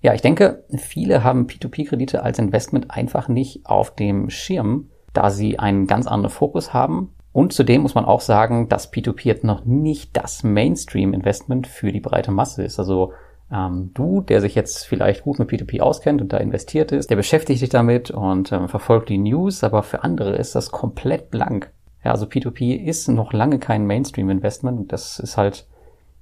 Ja, 0.00 0.12
ich 0.12 0.20
denke, 0.20 0.64
viele 0.76 1.24
haben 1.24 1.46
P2P-Kredite 1.46 2.22
als 2.22 2.38
Investment 2.38 2.90
einfach 2.90 3.28
nicht 3.28 3.64
auf 3.64 3.94
dem 3.94 4.28
Schirm, 4.28 4.90
da 5.14 5.30
sie 5.30 5.58
einen 5.58 5.86
ganz 5.86 6.06
anderen 6.06 6.34
Fokus 6.34 6.74
haben 6.74 7.14
und 7.34 7.52
zudem 7.52 7.82
muss 7.82 7.96
man 7.96 8.04
auch 8.04 8.20
sagen, 8.20 8.68
dass 8.68 8.92
P2P 8.92 9.24
jetzt 9.24 9.42
noch 9.42 9.64
nicht 9.64 10.16
das 10.16 10.44
Mainstream-Investment 10.44 11.66
für 11.66 11.90
die 11.90 11.98
breite 11.98 12.30
Masse 12.30 12.62
ist. 12.62 12.78
Also 12.78 13.12
ähm, 13.50 13.90
du, 13.92 14.20
der 14.20 14.40
sich 14.40 14.54
jetzt 14.54 14.86
vielleicht 14.86 15.24
gut 15.24 15.40
mit 15.40 15.50
P2P 15.50 15.80
auskennt 15.80 16.22
und 16.22 16.32
da 16.32 16.36
investiert 16.36 16.92
ist, 16.92 17.10
der 17.10 17.16
beschäftigt 17.16 17.58
sich 17.58 17.70
damit 17.70 18.12
und 18.12 18.52
ähm, 18.52 18.68
verfolgt 18.68 19.08
die 19.08 19.18
News, 19.18 19.64
aber 19.64 19.82
für 19.82 20.04
andere 20.04 20.36
ist 20.36 20.54
das 20.54 20.70
komplett 20.70 21.32
blank. 21.32 21.72
Ja, 22.04 22.12
also 22.12 22.26
P2P 22.26 22.76
ist 22.80 23.08
noch 23.08 23.32
lange 23.32 23.58
kein 23.58 23.84
Mainstream-Investment 23.84 24.78
und 24.78 24.92
das 24.92 25.18
ist 25.18 25.36
halt 25.36 25.66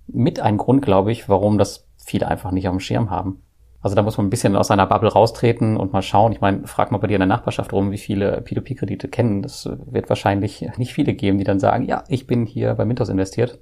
mit 0.07 0.41
ein 0.41 0.57
Grund, 0.57 0.81
glaube 0.81 1.13
ich, 1.13 1.29
warum 1.29 1.59
das 1.59 1.87
viele 1.99 2.27
einfach 2.27 2.53
nicht 2.53 2.69
auf 2.69 2.75
dem 2.75 2.81
Schirm 2.81 3.11
haben. 3.11 3.43
Also 3.83 3.97
da 3.97 4.03
muss 4.03 4.17
man 4.17 4.27
ein 4.27 4.31
bisschen 4.31 4.55
aus 4.55 4.69
seiner 4.69 4.87
Bubble 4.87 5.13
raustreten 5.13 5.77
und 5.77 5.93
mal 5.93 6.03
schauen. 6.03 6.31
Ich 6.33 6.41
meine, 6.41 6.67
frag 6.69 6.93
mal 6.93 6.99
bei 6.99 7.09
dir 7.09 7.17
in 7.17 7.21
der 7.21 7.27
Nachbarschaft 7.27 7.73
rum, 7.73 7.91
wie 7.91 7.99
viele 7.99 8.41
P2P-Kredite 8.41 9.09
kennen. 9.09 9.43
Das 9.43 9.69
wird 9.87 10.09
wahrscheinlich 10.09 10.65
nicht 10.77 10.95
viele 10.95 11.15
geben, 11.15 11.39
die 11.39 11.45
dann 11.45 11.59
sagen, 11.59 11.85
ja, 11.85 12.05
ich 12.07 12.29
bin 12.29 12.47
hier 12.47 12.75
bei 12.75 12.85
Mintos 12.85 13.09
investiert. 13.09 13.59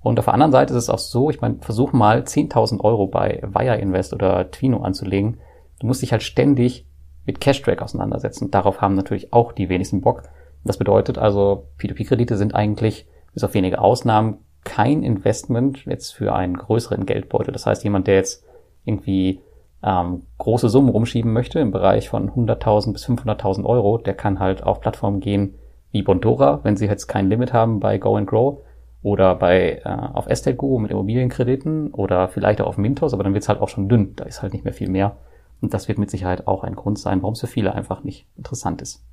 Und 0.00 0.18
auf 0.18 0.26
der 0.26 0.34
anderen 0.34 0.52
Seite 0.52 0.74
ist 0.74 0.82
es 0.84 0.90
auch 0.90 0.98
so, 0.98 1.30
ich 1.30 1.40
meine, 1.40 1.56
versuch 1.60 1.92
mal 1.92 2.20
10.000 2.20 2.80
Euro 2.80 3.06
bei 3.06 3.42
Wire 3.42 3.78
Invest 3.78 4.12
oder 4.12 4.50
Twino 4.50 4.82
anzulegen. 4.82 5.38
Du 5.80 5.86
musst 5.86 6.02
dich 6.02 6.12
halt 6.12 6.22
ständig 6.22 6.86
mit 7.24 7.40
Cash-Track 7.40 7.80
auseinandersetzen. 7.80 8.50
Darauf 8.50 8.80
haben 8.80 8.94
natürlich 8.94 9.32
auch 9.32 9.52
die 9.52 9.68
wenigsten 9.68 10.02
Bock. 10.02 10.24
Das 10.64 10.76
bedeutet 10.76 11.18
also, 11.18 11.68
P2P-Kredite 11.78 12.36
sind 12.36 12.54
eigentlich, 12.54 13.06
bis 13.32 13.44
auf 13.44 13.54
wenige 13.54 13.80
Ausnahmen, 13.80 14.38
kein 14.64 15.02
Investment 15.02 15.86
jetzt 15.86 16.12
für 16.12 16.34
einen 16.34 16.56
größeren 16.56 17.06
Geldbeutel. 17.06 17.52
Das 17.52 17.66
heißt, 17.66 17.82
jemand, 17.84 18.06
der 18.06 18.16
jetzt 18.16 18.44
irgendwie 18.84 19.40
ähm, 19.82 20.22
große 20.38 20.68
Summen 20.68 20.88
rumschieben 20.88 21.32
möchte 21.32 21.58
im 21.58 21.70
Bereich 21.70 22.08
von 22.08 22.30
100.000 22.30 22.92
bis 22.92 23.06
500.000 23.06 23.64
Euro, 23.64 23.98
der 23.98 24.14
kann 24.14 24.38
halt 24.38 24.62
auf 24.62 24.80
Plattformen 24.80 25.20
gehen 25.20 25.54
wie 25.90 26.02
Bondora, 26.02 26.60
wenn 26.62 26.76
sie 26.76 26.86
jetzt 26.86 27.06
kein 27.06 27.28
Limit 27.28 27.52
haben 27.52 27.80
bei 27.80 27.98
Go 27.98 28.16
and 28.16 28.26
Grow 28.26 28.62
oder 29.02 29.34
bei 29.34 29.82
äh, 29.84 29.88
auf 29.88 30.26
Estate 30.26 30.56
Guru 30.56 30.78
mit 30.78 30.90
Immobilienkrediten 30.90 31.92
oder 31.92 32.28
vielleicht 32.28 32.60
auch 32.60 32.66
auf 32.66 32.78
Mintos, 32.78 33.12
aber 33.12 33.24
dann 33.24 33.34
wird's 33.34 33.48
halt 33.48 33.60
auch 33.60 33.68
schon 33.68 33.88
dünn, 33.88 34.14
da 34.16 34.24
ist 34.24 34.42
halt 34.42 34.52
nicht 34.52 34.64
mehr 34.64 34.72
viel 34.72 34.88
mehr. 34.88 35.16
Und 35.60 35.74
das 35.74 35.86
wird 35.86 35.98
mit 35.98 36.10
Sicherheit 36.10 36.46
auch 36.46 36.64
ein 36.64 36.74
Grund 36.74 36.98
sein, 36.98 37.22
warum 37.22 37.34
es 37.34 37.40
für 37.40 37.46
viele 37.46 37.72
einfach 37.74 38.02
nicht 38.02 38.26
interessant 38.36 38.82
ist. 38.82 39.04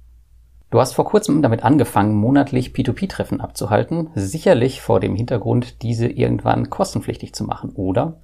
Du 0.71 0.79
hast 0.79 0.93
vor 0.93 1.05
kurzem 1.05 1.41
damit 1.41 1.63
angefangen, 1.63 2.15
monatlich 2.15 2.69
P2P-Treffen 2.69 3.41
abzuhalten, 3.41 4.09
sicherlich 4.13 4.81
vor 4.81 4.99
dem 4.99 5.15
Hintergrund, 5.15 5.81
diese 5.81 6.07
irgendwann 6.07 6.69
kostenpflichtig 6.69 7.33
zu 7.33 7.43
machen, 7.43 7.71
oder? 7.71 8.19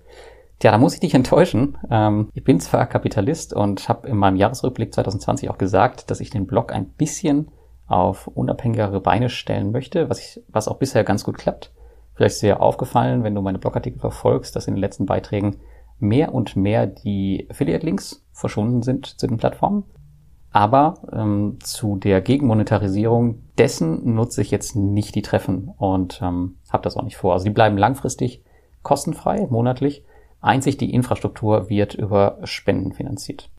Tja, 0.59 0.71
da 0.71 0.77
muss 0.77 0.93
ich 0.93 1.01
dich 1.01 1.13
enttäuschen. 1.13 1.77
Ähm, 1.89 2.29
ich 2.33 2.43
bin 2.43 2.59
zwar 2.59 2.85
Kapitalist 2.85 3.53
und 3.53 3.89
habe 3.89 4.07
in 4.07 4.17
meinem 4.17 4.37
Jahresrückblick 4.37 4.93
2020 4.93 5.49
auch 5.49 5.57
gesagt, 5.57 6.09
dass 6.09 6.21
ich 6.21 6.29
den 6.29 6.47
Blog 6.47 6.71
ein 6.71 6.85
bisschen 6.85 7.49
auf 7.87 8.27
unabhängigere 8.27 9.01
Beine 9.01 9.29
stellen 9.29 9.71
möchte, 9.71 10.09
was, 10.09 10.19
ich, 10.19 10.43
was 10.47 10.67
auch 10.67 10.77
bisher 10.77 11.03
ganz 11.03 11.23
gut 11.23 11.37
klappt. 11.37 11.71
Vielleicht 12.15 12.35
ist 12.35 12.43
dir 12.43 12.61
aufgefallen, 12.61 13.23
wenn 13.23 13.35
du 13.35 13.41
meine 13.41 13.59
Blogartikel 13.59 13.99
verfolgst, 13.99 14.55
dass 14.55 14.67
in 14.67 14.75
den 14.75 14.81
letzten 14.81 15.05
Beiträgen 15.05 15.57
mehr 15.99 16.33
und 16.33 16.55
mehr 16.55 16.87
die 16.87 17.47
Affiliate-Links 17.49 18.25
verschwunden 18.31 18.81
sind 18.81 19.05
zu 19.05 19.27
den 19.27 19.37
Plattformen. 19.37 19.83
Aber 20.51 20.95
ähm, 21.11 21.57
zu 21.61 21.97
der 21.97 22.21
Gegenmonetarisierung 22.21 23.43
dessen 23.57 24.15
nutze 24.15 24.41
ich 24.41 24.51
jetzt 24.51 24.77
nicht 24.77 25.13
die 25.13 25.21
Treffen 25.21 25.69
und 25.77 26.21
ähm, 26.23 26.55
habe 26.69 26.83
das 26.83 26.95
auch 26.95 27.03
nicht 27.03 27.17
vor. 27.17 27.33
Also 27.33 27.43
die 27.43 27.51
bleiben 27.51 27.77
langfristig 27.77 28.41
kostenfrei, 28.81 29.47
monatlich 29.49 30.05
Einzig 30.45 30.77
die 30.77 30.93
Infrastruktur 30.93 31.69
wird 31.69 31.93
über 31.93 32.39
Spenden 32.43 32.93
finanziert. 32.93 33.49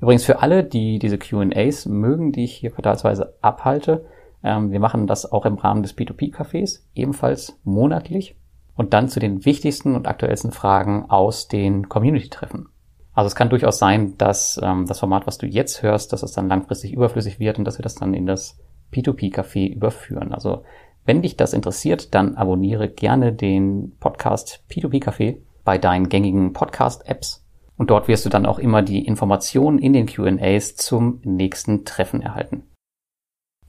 Übrigens 0.00 0.24
für 0.24 0.40
alle, 0.40 0.64
die 0.64 0.98
diese 0.98 1.18
Q&As 1.18 1.86
mögen, 1.86 2.32
die 2.32 2.44
ich 2.44 2.54
hier 2.54 2.70
quartalsweise 2.70 3.34
abhalte, 3.40 4.06
ähm, 4.42 4.70
wir 4.70 4.80
machen 4.80 5.06
das 5.06 5.30
auch 5.30 5.46
im 5.46 5.54
Rahmen 5.54 5.82
des 5.82 5.96
P2P-Cafés, 5.96 6.82
ebenfalls 6.94 7.58
monatlich. 7.64 8.36
Und 8.74 8.92
dann 8.92 9.08
zu 9.08 9.20
den 9.20 9.46
wichtigsten 9.46 9.94
und 9.94 10.06
aktuellsten 10.06 10.52
Fragen 10.52 11.06
aus 11.08 11.48
den 11.48 11.88
Community-Treffen. 11.88 12.68
Also 13.14 13.28
es 13.28 13.34
kann 13.34 13.48
durchaus 13.48 13.78
sein, 13.78 14.18
dass 14.18 14.60
ähm, 14.62 14.84
das 14.86 15.00
Format, 15.00 15.26
was 15.26 15.38
du 15.38 15.46
jetzt 15.46 15.82
hörst, 15.82 16.12
dass 16.12 16.22
es 16.22 16.32
dann 16.32 16.48
langfristig 16.48 16.92
überflüssig 16.92 17.40
wird 17.40 17.58
und 17.58 17.64
dass 17.64 17.78
wir 17.78 17.82
das 17.82 17.94
dann 17.94 18.12
in 18.12 18.26
das 18.26 18.58
P2P-Café 18.92 19.72
überführen. 19.72 20.34
Also 20.34 20.62
wenn 21.06 21.22
dich 21.22 21.36
das 21.38 21.54
interessiert, 21.54 22.14
dann 22.14 22.36
abonniere 22.36 22.90
gerne 22.90 23.32
den 23.32 23.96
Podcast 23.98 24.62
P2P-Café 24.70 25.38
bei 25.66 25.76
deinen 25.76 26.08
gängigen 26.08 26.54
Podcast-Apps. 26.54 27.44
Und 27.76 27.90
dort 27.90 28.08
wirst 28.08 28.24
du 28.24 28.30
dann 28.30 28.46
auch 28.46 28.58
immer 28.58 28.80
die 28.80 29.04
Informationen 29.04 29.78
in 29.78 29.92
den 29.92 30.06
QAs 30.06 30.76
zum 30.76 31.20
nächsten 31.24 31.84
Treffen 31.84 32.22
erhalten. 32.22 32.62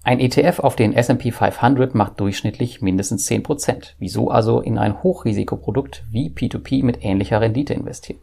Ein 0.03 0.21
ETF 0.21 0.59
auf 0.59 0.77
den 0.77 0.93
S&P 0.93 1.31
500 1.31 1.93
macht 1.93 2.21
durchschnittlich 2.21 2.81
mindestens 2.81 3.29
10%. 3.29 3.95
Wieso 3.99 4.29
also 4.29 4.61
in 4.61 4.77
ein 4.77 5.03
Hochrisikoprodukt 5.03 6.05
wie 6.09 6.29
P2P 6.29 6.85
mit 6.85 7.03
ähnlicher 7.03 7.41
Rendite 7.41 7.73
investieren? 7.73 8.21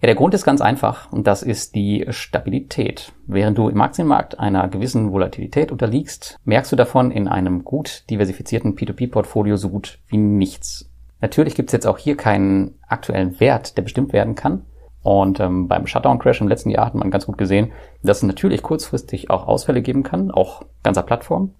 Ja, 0.00 0.06
der 0.06 0.14
Grund 0.14 0.32
ist 0.32 0.44
ganz 0.44 0.62
einfach 0.62 1.12
und 1.12 1.26
das 1.26 1.42
ist 1.42 1.74
die 1.74 2.06
Stabilität. 2.08 3.12
Während 3.26 3.58
du 3.58 3.68
im 3.68 3.80
Aktienmarkt 3.82 4.40
einer 4.40 4.66
gewissen 4.68 5.12
Volatilität 5.12 5.70
unterliegst, 5.70 6.38
merkst 6.44 6.72
du 6.72 6.76
davon 6.76 7.10
in 7.10 7.28
einem 7.28 7.62
gut 7.62 8.04
diversifizierten 8.08 8.74
P2P-Portfolio 8.74 9.56
so 9.56 9.68
gut 9.68 9.98
wie 10.08 10.16
nichts. 10.16 10.91
Natürlich 11.22 11.54
gibt 11.54 11.70
es 11.70 11.72
jetzt 11.72 11.86
auch 11.86 11.98
hier 11.98 12.16
keinen 12.16 12.74
aktuellen 12.88 13.38
Wert, 13.40 13.76
der 13.78 13.82
bestimmt 13.82 14.12
werden 14.12 14.34
kann. 14.34 14.66
Und 15.02 15.40
ähm, 15.40 15.68
beim 15.68 15.86
Shutdown-Crash 15.86 16.40
im 16.40 16.48
letzten 16.48 16.70
Jahr 16.70 16.86
hat 16.86 16.94
man 16.94 17.10
ganz 17.10 17.26
gut 17.26 17.38
gesehen, 17.38 17.72
dass 18.02 18.18
es 18.18 18.22
natürlich 18.24 18.62
kurzfristig 18.62 19.30
auch 19.30 19.46
Ausfälle 19.46 19.82
geben 19.82 20.02
kann, 20.02 20.30
auch 20.30 20.62
ganzer 20.82 21.02
Plattform. 21.02 21.54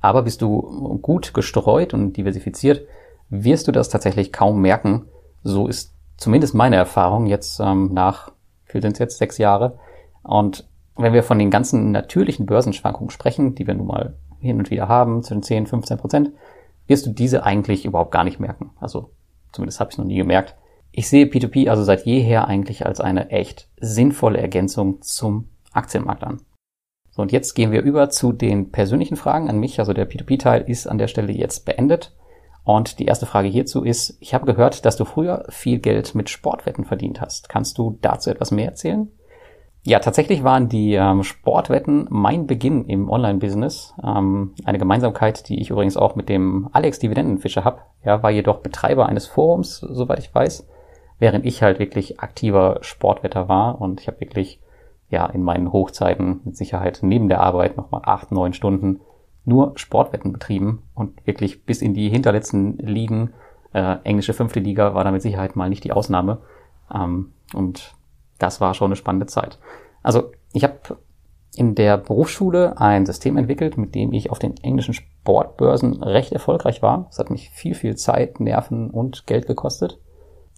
Aber 0.00 0.22
bist 0.22 0.42
du 0.42 0.98
gut 1.02 1.34
gestreut 1.34 1.94
und 1.94 2.16
diversifiziert, 2.16 2.86
wirst 3.28 3.66
du 3.68 3.72
das 3.72 3.88
tatsächlich 3.88 4.32
kaum 4.32 4.60
merken. 4.60 5.06
So 5.42 5.68
ist 5.68 5.94
zumindest 6.16 6.54
meine 6.54 6.76
Erfahrung 6.76 7.26
jetzt 7.26 7.60
ähm, 7.60 7.92
nach, 7.92 8.32
wie 8.72 8.80
sind 8.80 8.92
es 8.94 8.98
jetzt, 8.98 9.18
sechs 9.18 9.38
Jahre. 9.38 9.78
Und 10.22 10.68
wenn 10.96 11.12
wir 11.12 11.22
von 11.22 11.38
den 11.38 11.50
ganzen 11.50 11.92
natürlichen 11.92 12.46
Börsenschwankungen 12.46 13.10
sprechen, 13.10 13.54
die 13.54 13.66
wir 13.68 13.74
nun 13.74 13.86
mal 13.86 14.14
hin 14.40 14.58
und 14.58 14.70
wieder 14.70 14.88
haben, 14.88 15.22
zwischen 15.22 15.42
10, 15.42 15.66
15 15.66 15.98
Prozent, 15.98 16.32
wirst 16.86 17.06
du 17.06 17.10
diese 17.10 17.44
eigentlich 17.44 17.84
überhaupt 17.84 18.12
gar 18.12 18.24
nicht 18.24 18.40
merken. 18.40 18.70
Also 18.80 19.10
zumindest 19.52 19.80
habe 19.80 19.90
ich 19.90 19.98
noch 19.98 20.04
nie 20.04 20.16
gemerkt. 20.16 20.56
Ich 20.92 21.08
sehe 21.08 21.26
P2P 21.26 21.68
also 21.68 21.82
seit 21.82 22.06
jeher 22.06 22.48
eigentlich 22.48 22.86
als 22.86 23.00
eine 23.00 23.30
echt 23.30 23.68
sinnvolle 23.78 24.38
Ergänzung 24.38 25.02
zum 25.02 25.48
Aktienmarkt 25.72 26.24
an. 26.24 26.40
So, 27.10 27.22
und 27.22 27.32
jetzt 27.32 27.54
gehen 27.54 27.72
wir 27.72 27.82
über 27.82 28.10
zu 28.10 28.32
den 28.32 28.70
persönlichen 28.70 29.16
Fragen 29.16 29.48
an 29.48 29.58
mich. 29.58 29.78
Also 29.78 29.92
der 29.92 30.08
P2P-Teil 30.08 30.62
ist 30.68 30.86
an 30.86 30.98
der 30.98 31.08
Stelle 31.08 31.32
jetzt 31.32 31.64
beendet. 31.64 32.14
Und 32.64 32.98
die 32.98 33.06
erste 33.06 33.26
Frage 33.26 33.48
hierzu 33.48 33.84
ist, 33.84 34.16
ich 34.20 34.34
habe 34.34 34.44
gehört, 34.44 34.84
dass 34.84 34.96
du 34.96 35.04
früher 35.04 35.46
viel 35.48 35.78
Geld 35.78 36.14
mit 36.14 36.28
Sportwetten 36.28 36.84
verdient 36.84 37.20
hast. 37.20 37.48
Kannst 37.48 37.78
du 37.78 37.96
dazu 38.02 38.28
etwas 38.28 38.50
mehr 38.50 38.66
erzählen? 38.66 39.08
Ja, 39.86 40.00
tatsächlich 40.00 40.42
waren 40.42 40.68
die 40.68 40.94
ähm, 40.94 41.22
Sportwetten 41.22 42.08
mein 42.10 42.48
Beginn 42.48 42.86
im 42.86 43.08
Online-Business. 43.08 43.94
Ähm, 44.02 44.52
eine 44.64 44.78
Gemeinsamkeit, 44.78 45.48
die 45.48 45.60
ich 45.60 45.70
übrigens 45.70 45.96
auch 45.96 46.16
mit 46.16 46.28
dem 46.28 46.68
Alex 46.72 46.98
Dividendenfischer 46.98 47.62
habe. 47.64 47.82
Er 48.02 48.20
war 48.24 48.32
jedoch 48.32 48.58
Betreiber 48.58 49.06
eines 49.06 49.28
Forums, 49.28 49.78
soweit 49.78 50.18
ich 50.18 50.34
weiß, 50.34 50.66
während 51.20 51.46
ich 51.46 51.62
halt 51.62 51.78
wirklich 51.78 52.18
aktiver 52.18 52.78
Sportwetter 52.80 53.48
war 53.48 53.80
und 53.80 54.00
ich 54.00 54.08
habe 54.08 54.18
wirklich 54.18 54.60
ja 55.08 55.24
in 55.26 55.44
meinen 55.44 55.72
Hochzeiten 55.72 56.40
mit 56.42 56.56
Sicherheit 56.56 56.98
neben 57.02 57.28
der 57.28 57.40
Arbeit 57.40 57.76
nochmal 57.76 58.02
acht, 58.06 58.32
neun 58.32 58.54
Stunden 58.54 59.02
nur 59.44 59.70
Sportwetten 59.76 60.32
betrieben 60.32 60.82
und 60.96 61.24
wirklich 61.28 61.64
bis 61.64 61.80
in 61.80 61.94
die 61.94 62.08
hinterletzten 62.08 62.76
Ligen. 62.78 63.34
Äh, 63.72 63.98
englische 64.02 64.34
fünfte 64.34 64.58
Liga 64.58 64.94
war 64.94 65.04
da 65.04 65.12
mit 65.12 65.22
Sicherheit 65.22 65.54
mal 65.54 65.68
nicht 65.68 65.84
die 65.84 65.92
Ausnahme. 65.92 66.38
Ähm, 66.92 67.34
und 67.54 67.95
das 68.38 68.60
war 68.60 68.74
schon 68.74 68.86
eine 68.86 68.96
spannende 68.96 69.26
Zeit. 69.26 69.58
Also 70.02 70.32
ich 70.52 70.64
habe 70.64 70.98
in 71.56 71.74
der 71.74 71.96
Berufsschule 71.96 72.78
ein 72.78 73.06
System 73.06 73.36
entwickelt, 73.36 73.78
mit 73.78 73.94
dem 73.94 74.12
ich 74.12 74.30
auf 74.30 74.38
den 74.38 74.56
englischen 74.58 74.94
Sportbörsen 74.94 76.02
recht 76.02 76.32
erfolgreich 76.32 76.82
war. 76.82 77.06
Es 77.10 77.18
hat 77.18 77.30
mich 77.30 77.50
viel, 77.50 77.74
viel 77.74 77.96
Zeit, 77.96 78.40
Nerven 78.40 78.90
und 78.90 79.26
Geld 79.26 79.46
gekostet. 79.46 79.98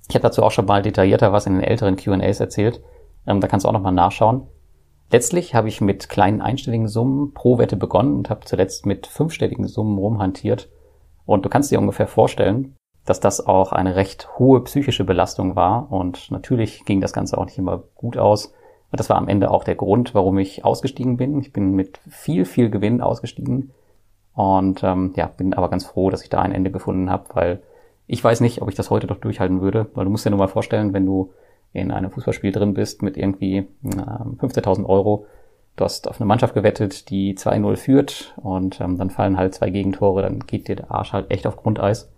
Ich 0.09 0.15
habe 0.15 0.23
dazu 0.23 0.43
auch 0.43 0.51
schon 0.51 0.67
mal 0.67 0.83
detaillierter 0.83 1.33
was 1.33 1.47
in 1.47 1.55
den 1.55 1.63
älteren 1.63 1.97
Q&As 1.97 2.41
erzählt. 2.41 2.83
Ähm, 3.27 3.41
da 3.41 3.49
kannst 3.49 3.65
du 3.65 3.69
auch 3.69 3.75
nochmal 3.75 3.93
nachschauen. 3.93 4.49
Letztlich 5.11 5.55
habe 5.55 5.69
ich 5.69 5.81
mit 5.81 6.09
kleinen 6.09 6.43
einstelligen 6.43 6.89
Summen 6.89 7.33
pro 7.33 7.59
Wette 7.59 7.77
begonnen 7.77 8.17
und 8.17 8.31
habe 8.31 8.45
zuletzt 8.45 8.85
mit 8.85 9.07
fünfstelligen 9.07 9.67
Summen 9.67 9.99
rumhantiert. 9.99 10.69
Und 11.25 11.45
du 11.45 11.49
kannst 11.49 11.71
dir 11.71 11.79
ungefähr 11.79 12.07
vorstellen, 12.07 12.75
dass 13.09 13.21
das 13.21 13.47
auch 13.47 13.73
eine 13.73 13.97
recht 13.97 14.29
hohe 14.39 14.63
psychische 14.65 15.05
Belastung 15.05 15.57
war. 15.57 15.91
Und 15.91 16.31
natürlich 16.31 16.85
ging 16.85 17.01
das 17.01 17.13
Ganze 17.13 17.39
auch 17.39 17.47
nicht 17.47 17.59
immer 17.59 17.83
gut 17.95 18.19
aus. 18.19 18.47
Und 18.91 19.01
das 19.01 19.09
war 19.09 19.17
am 19.17 19.29
Ende 19.29 19.51
auch 19.51 19.65
der 19.65 19.77
Grund, 19.77 20.15
warum 20.15 20.39
ich 20.39 20.65
ausgestiegen 20.65 21.17
bin. 21.17 21.41
Ich 21.41 21.53
bin 21.53 21.73
mit 21.75 21.99
viel, 22.09 22.45
viel 22.45 22.71
Gewinn 22.71 23.01
ausgestiegen. 23.01 23.71
Und 24.35 24.83
ähm, 24.85 25.13
ja, 25.17 25.27
bin 25.27 25.55
aber 25.55 25.71
ganz 25.71 25.87
froh, 25.87 26.11
dass 26.11 26.23
ich 26.23 26.29
da 26.29 26.41
ein 26.41 26.53
Ende 26.53 26.71
gefunden 26.71 27.11
habe, 27.11 27.25
weil 27.35 27.63
ich 28.07 28.23
weiß 28.23 28.41
nicht, 28.41 28.63
ob 28.63 28.69
ich 28.69 28.75
das 28.75 28.91
heute 28.91 29.07
doch 29.07 29.19
durchhalten 29.19 29.61
würde. 29.61 29.87
Weil 29.95 30.05
du 30.05 30.11
musst 30.11 30.27
dir 30.27 30.31
nur 30.31 30.39
mal 30.39 30.49
vorstellen, 30.49 30.93
wenn 30.93 31.07
du 31.07 31.33
in 31.73 31.91
einem 31.91 32.11
Fußballspiel 32.11 32.53
drin 32.53 32.75
bist 32.75 33.03
mit 33.03 33.17
irgendwie 33.17 33.57
äh, 33.85 33.89
15.000 33.89 34.87
Euro. 34.87 35.27
Du 35.77 35.85
hast 35.85 36.09
auf 36.09 36.21
eine 36.21 36.27
Mannschaft 36.27 36.55
gewettet, 36.55 37.09
die 37.09 37.37
2-0 37.37 37.77
führt 37.77 38.35
und 38.37 38.81
ähm, 38.81 38.99
dann 38.99 39.11
fallen 39.11 39.37
halt 39.37 39.55
zwei 39.55 39.71
Gegentore, 39.71 40.23
dann 40.23 40.41
geht 40.41 40.67
dir 40.67 40.75
der 40.77 40.91
Arsch 40.91 41.13
halt 41.13 41.31
echt 41.31 41.47
auf 41.47 41.57
Grundeis. 41.57 42.11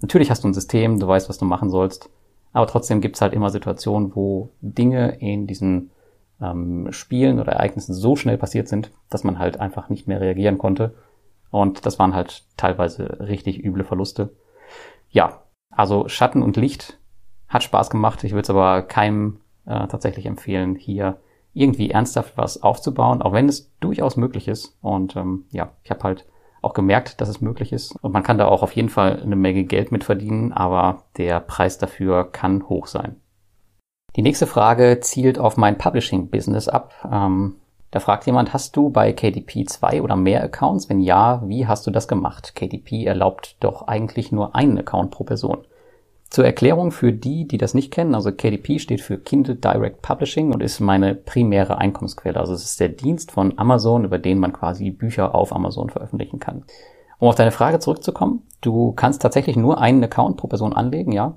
Natürlich 0.00 0.30
hast 0.30 0.44
du 0.44 0.48
ein 0.48 0.54
System, 0.54 0.98
du 0.98 1.06
weißt, 1.06 1.28
was 1.28 1.38
du 1.38 1.44
machen 1.44 1.70
sollst, 1.70 2.10
aber 2.52 2.66
trotzdem 2.66 3.00
gibt's 3.00 3.20
halt 3.20 3.32
immer 3.32 3.50
Situationen, 3.50 4.14
wo 4.14 4.50
Dinge 4.60 5.16
in 5.20 5.46
diesen 5.46 5.90
ähm, 6.40 6.88
Spielen 6.90 7.38
oder 7.38 7.52
Ereignissen 7.52 7.94
so 7.94 8.16
schnell 8.16 8.38
passiert 8.38 8.68
sind, 8.68 8.90
dass 9.08 9.24
man 9.24 9.38
halt 9.38 9.60
einfach 9.60 9.88
nicht 9.88 10.08
mehr 10.08 10.20
reagieren 10.20 10.58
konnte. 10.58 10.94
Und 11.50 11.84
das 11.84 11.98
waren 11.98 12.14
halt 12.14 12.44
teilweise 12.56 13.20
richtig 13.20 13.62
üble 13.64 13.84
Verluste. 13.84 14.30
Ja, 15.10 15.42
also 15.70 16.08
Schatten 16.08 16.42
und 16.42 16.56
Licht 16.56 16.98
hat 17.48 17.62
Spaß 17.62 17.90
gemacht. 17.90 18.24
Ich 18.24 18.32
würde 18.32 18.42
es 18.42 18.50
aber 18.50 18.82
keinem 18.82 19.40
äh, 19.66 19.86
tatsächlich 19.88 20.26
empfehlen, 20.26 20.76
hier 20.76 21.18
irgendwie 21.52 21.90
ernsthaft 21.90 22.36
was 22.36 22.62
aufzubauen, 22.62 23.22
auch 23.22 23.32
wenn 23.32 23.48
es 23.48 23.72
durchaus 23.80 24.16
möglich 24.16 24.48
ist. 24.48 24.76
Und 24.80 25.16
ähm, 25.16 25.44
ja, 25.50 25.72
ich 25.82 25.90
habe 25.90 26.02
halt 26.04 26.26
auch 26.62 26.74
gemerkt, 26.74 27.20
dass 27.20 27.28
es 27.28 27.40
möglich 27.40 27.72
ist. 27.72 27.96
Und 28.02 28.12
man 28.12 28.22
kann 28.22 28.38
da 28.38 28.46
auch 28.46 28.62
auf 28.62 28.72
jeden 28.72 28.88
Fall 28.88 29.20
eine 29.22 29.36
Menge 29.36 29.64
Geld 29.64 29.92
mit 29.92 30.04
verdienen, 30.04 30.52
aber 30.52 31.04
der 31.16 31.40
Preis 31.40 31.78
dafür 31.78 32.24
kann 32.30 32.68
hoch 32.68 32.86
sein. 32.86 33.16
Die 34.16 34.22
nächste 34.22 34.46
Frage 34.46 34.98
zielt 35.00 35.38
auf 35.38 35.56
mein 35.56 35.78
Publishing-Business 35.78 36.68
ab. 36.68 36.92
Ähm, 37.10 37.56
da 37.90 38.00
fragt 38.00 38.26
jemand, 38.26 38.52
hast 38.52 38.76
du 38.76 38.90
bei 38.90 39.12
KDP 39.12 39.64
zwei 39.64 40.02
oder 40.02 40.16
mehr 40.16 40.42
Accounts? 40.42 40.88
Wenn 40.88 41.00
ja, 41.00 41.42
wie 41.46 41.66
hast 41.66 41.86
du 41.86 41.90
das 41.90 42.08
gemacht? 42.08 42.54
KDP 42.54 43.04
erlaubt 43.04 43.56
doch 43.60 43.88
eigentlich 43.88 44.30
nur 44.30 44.54
einen 44.54 44.78
Account 44.78 45.10
pro 45.10 45.24
Person. 45.24 45.64
Zur 46.30 46.44
Erklärung 46.44 46.92
für 46.92 47.12
die, 47.12 47.48
die 47.48 47.58
das 47.58 47.74
nicht 47.74 47.90
kennen, 47.90 48.14
also 48.14 48.30
KDP 48.30 48.78
steht 48.78 49.00
für 49.00 49.18
Kindle 49.18 49.56
Direct 49.56 50.00
Publishing 50.00 50.52
und 50.52 50.62
ist 50.62 50.78
meine 50.78 51.16
primäre 51.16 51.78
Einkommensquelle. 51.78 52.38
Also 52.38 52.54
es 52.54 52.64
ist 52.64 52.78
der 52.78 52.88
Dienst 52.88 53.32
von 53.32 53.58
Amazon, 53.58 54.04
über 54.04 54.18
den 54.18 54.38
man 54.38 54.52
quasi 54.52 54.90
Bücher 54.90 55.34
auf 55.34 55.52
Amazon 55.52 55.90
veröffentlichen 55.90 56.38
kann. 56.38 56.62
Um 57.18 57.28
auf 57.28 57.34
deine 57.34 57.50
Frage 57.50 57.80
zurückzukommen, 57.80 58.46
du 58.60 58.92
kannst 58.92 59.22
tatsächlich 59.22 59.56
nur 59.56 59.80
einen 59.80 60.04
Account 60.04 60.36
pro 60.36 60.46
Person 60.46 60.72
anlegen, 60.72 61.10
ja. 61.10 61.34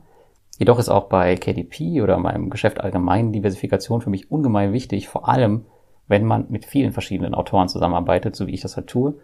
Jedoch 0.59 0.77
ist 0.77 0.89
auch 0.89 1.05
bei 1.05 1.35
KDP 1.37 2.03
oder 2.03 2.19
meinem 2.19 2.51
Geschäft 2.51 2.79
allgemein 2.79 3.33
Diversifikation 3.33 4.01
für 4.01 4.11
mich 4.11 4.31
ungemein 4.31 4.73
wichtig, 4.73 5.09
vor 5.09 5.27
allem 5.27 5.65
wenn 6.07 6.23
man 6.23 6.45
mit 6.49 6.65
vielen 6.65 6.91
verschiedenen 6.91 7.33
Autoren 7.33 7.67
zusammenarbeitet, 7.67 8.35
so 8.35 8.45
wie 8.45 8.53
ich 8.53 8.61
das 8.61 8.75
halt 8.75 8.87
tue. 8.87 9.15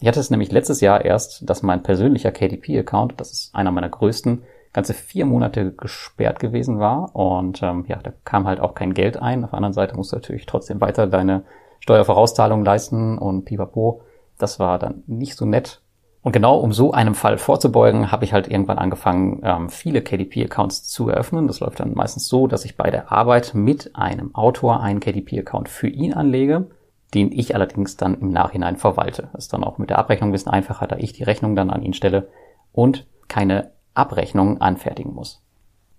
Ich 0.00 0.08
hatte 0.08 0.20
es 0.20 0.30
nämlich 0.30 0.50
letztes 0.52 0.80
Jahr 0.80 1.04
erst, 1.04 1.48
dass 1.50 1.62
mein 1.62 1.82
persönlicher 1.82 2.30
KDP-Account, 2.30 3.14
das 3.18 3.32
ist 3.32 3.54
einer 3.54 3.72
meiner 3.72 3.90
größten, 3.90 4.42
ganze 4.72 4.94
vier 4.94 5.26
Monate 5.26 5.72
gesperrt 5.72 6.40
gewesen 6.40 6.78
war 6.78 7.14
und 7.14 7.62
ähm, 7.62 7.84
ja, 7.88 7.98
da 8.02 8.12
kam 8.24 8.46
halt 8.46 8.60
auch 8.60 8.74
kein 8.74 8.94
Geld 8.94 9.16
ein. 9.16 9.44
Auf 9.44 9.50
der 9.50 9.56
anderen 9.58 9.72
Seite 9.72 9.96
musst 9.96 10.12
du 10.12 10.16
natürlich 10.16 10.46
trotzdem 10.46 10.80
weiter 10.80 11.06
deine 11.06 11.44
Steuervorauszahlung 11.80 12.64
leisten 12.64 13.18
und 13.18 13.44
pipapo. 13.44 14.02
Das 14.36 14.58
war 14.58 14.78
dann 14.78 15.02
nicht 15.06 15.36
so 15.36 15.46
nett. 15.46 15.80
Und 16.22 16.32
genau 16.32 16.58
um 16.58 16.72
so 16.72 16.92
einem 16.92 17.14
Fall 17.14 17.38
vorzubeugen, 17.38 18.10
habe 18.10 18.24
ich 18.24 18.32
halt 18.32 18.48
irgendwann 18.48 18.78
angefangen, 18.78 19.40
ähm, 19.44 19.70
viele 19.70 20.02
KDP-Accounts 20.02 20.84
zu 20.84 21.08
eröffnen. 21.08 21.46
Das 21.46 21.60
läuft 21.60 21.80
dann 21.80 21.94
meistens 21.94 22.28
so, 22.28 22.46
dass 22.46 22.64
ich 22.64 22.76
bei 22.76 22.90
der 22.90 23.12
Arbeit 23.12 23.52
mit 23.54 23.94
einem 23.94 24.34
Autor 24.34 24.82
einen 24.82 25.00
KDP-Account 25.00 25.68
für 25.68 25.88
ihn 25.88 26.12
anlege, 26.12 26.66
den 27.14 27.32
ich 27.32 27.54
allerdings 27.54 27.96
dann 27.96 28.20
im 28.20 28.30
Nachhinein 28.30 28.76
verwalte. 28.76 29.30
Das 29.32 29.44
ist 29.44 29.52
dann 29.52 29.64
auch 29.64 29.78
mit 29.78 29.90
der 29.90 29.98
Abrechnung 29.98 30.30
ein 30.30 30.32
bisschen 30.32 30.52
einfacher, 30.52 30.86
da 30.86 30.96
ich 30.96 31.12
die 31.12 31.22
Rechnung 31.22 31.56
dann 31.56 31.70
an 31.70 31.82
ihn 31.82 31.94
stelle 31.94 32.28
und 32.72 33.06
keine 33.28 33.70
Abrechnungen 33.98 34.60
anfertigen 34.60 35.14
muss. 35.14 35.42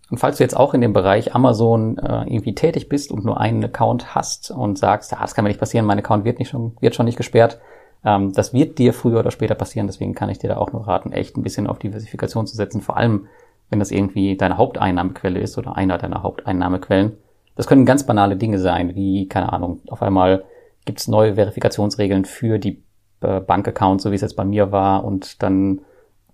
Und 0.10 0.18
falls 0.18 0.38
du 0.38 0.44
jetzt 0.44 0.58
auch 0.58 0.74
in 0.74 0.82
dem 0.82 0.94
Bereich 0.94 1.36
Amazon 1.36 1.98
äh, 2.00 2.24
irgendwie 2.24 2.56
tätig 2.56 2.90
bist 2.90 3.12
und 3.12 3.26
nur 3.26 3.40
einen 3.40 3.64
Account 3.64 4.16
hast 4.16 4.50
und 4.50 4.78
sagst, 4.78 5.12
ja, 5.12 5.20
das 5.22 5.36
kann 5.36 5.44
mir 5.44 5.50
nicht 5.50 5.60
passieren, 5.60 5.86
mein 5.86 6.00
Account 6.00 6.26
wird, 6.26 6.40
nicht 6.40 6.50
schon, 6.50 6.76
wird 6.80 6.96
schon 6.96 7.06
nicht 7.06 7.18
gesperrt, 7.18 7.60
ähm, 8.04 8.34
das 8.34 8.54
wird 8.54 8.80
dir 8.80 8.94
früher 8.94 9.20
oder 9.20 9.32
später 9.32 9.56
passieren, 9.56 9.88
deswegen 9.88 10.16
kann 10.16 10.30
ich 10.30 10.40
dir 10.40 10.48
da 10.48 10.58
auch 10.58 10.72
nur 10.72 10.88
raten, 10.88 11.12
echt 11.12 11.38
ein 11.38 11.44
bisschen 11.44 11.68
auf 11.68 11.78
Diversifikation 11.78 12.48
zu 12.48 12.56
setzen, 12.56 12.82
vor 12.82 12.98
allem 12.98 13.28
wenn 13.70 13.80
das 13.80 13.92
irgendwie 13.92 14.36
deine 14.36 14.58
Haupteinnahmequelle 14.58 15.40
ist 15.40 15.58
oder 15.60 15.78
einer 15.78 16.00
deiner 16.00 16.24
Haupteinnahmequellen. 16.24 17.18
Das 17.56 17.68
können 17.68 17.86
ganz 17.86 18.04
banale 18.04 18.36
Dinge 18.36 18.58
sein, 18.58 18.96
wie, 18.96 19.28
keine 19.28 19.54
Ahnung, 19.54 19.82
auf 19.90 20.02
einmal 20.02 20.44
gibt 20.86 21.02
es 21.02 21.08
neue 21.08 21.36
Verifikationsregeln 21.36 22.26
für 22.26 22.58
die 22.58 22.82
äh, 23.22 23.42
Bankaccounts, 23.42 24.04
so 24.04 24.12
wie 24.12 24.16
es 24.16 24.22
jetzt 24.22 24.36
bei 24.36 24.46
mir 24.46 24.72
war, 24.72 25.04
und 25.04 25.44
dann 25.44 25.82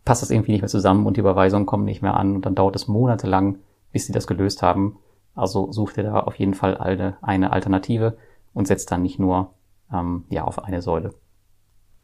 passt 0.06 0.22
das 0.22 0.30
irgendwie 0.30 0.52
nicht 0.52 0.62
mehr 0.62 0.70
zusammen 0.70 1.06
und 1.06 1.18
die 1.18 1.22
Überweisungen 1.22 1.66
kommen 1.66 1.86
nicht 1.86 2.02
mehr 2.02 2.16
an 2.16 2.36
und 2.36 2.46
dann 2.46 2.56
dauert 2.56 2.76
es 2.76 2.88
monatelang, 2.88 3.58
bis 3.92 4.06
sie 4.06 4.14
das 4.14 4.28
gelöst 4.28 4.62
haben. 4.62 4.98
Also 5.34 5.72
sucht 5.72 5.98
ihr 5.98 6.04
da 6.04 6.20
auf 6.22 6.36
jeden 6.36 6.54
Fall 6.54 6.78
eine, 6.78 7.18
eine 7.22 7.52
Alternative 7.52 8.18
und 8.54 8.68
setzt 8.68 8.92
dann 8.92 9.02
nicht 9.02 9.20
nur 9.20 9.54
ähm, 9.92 10.26
ja, 10.30 10.44
auf 10.44 10.64
eine 10.64 10.82
Säule. 10.82 11.14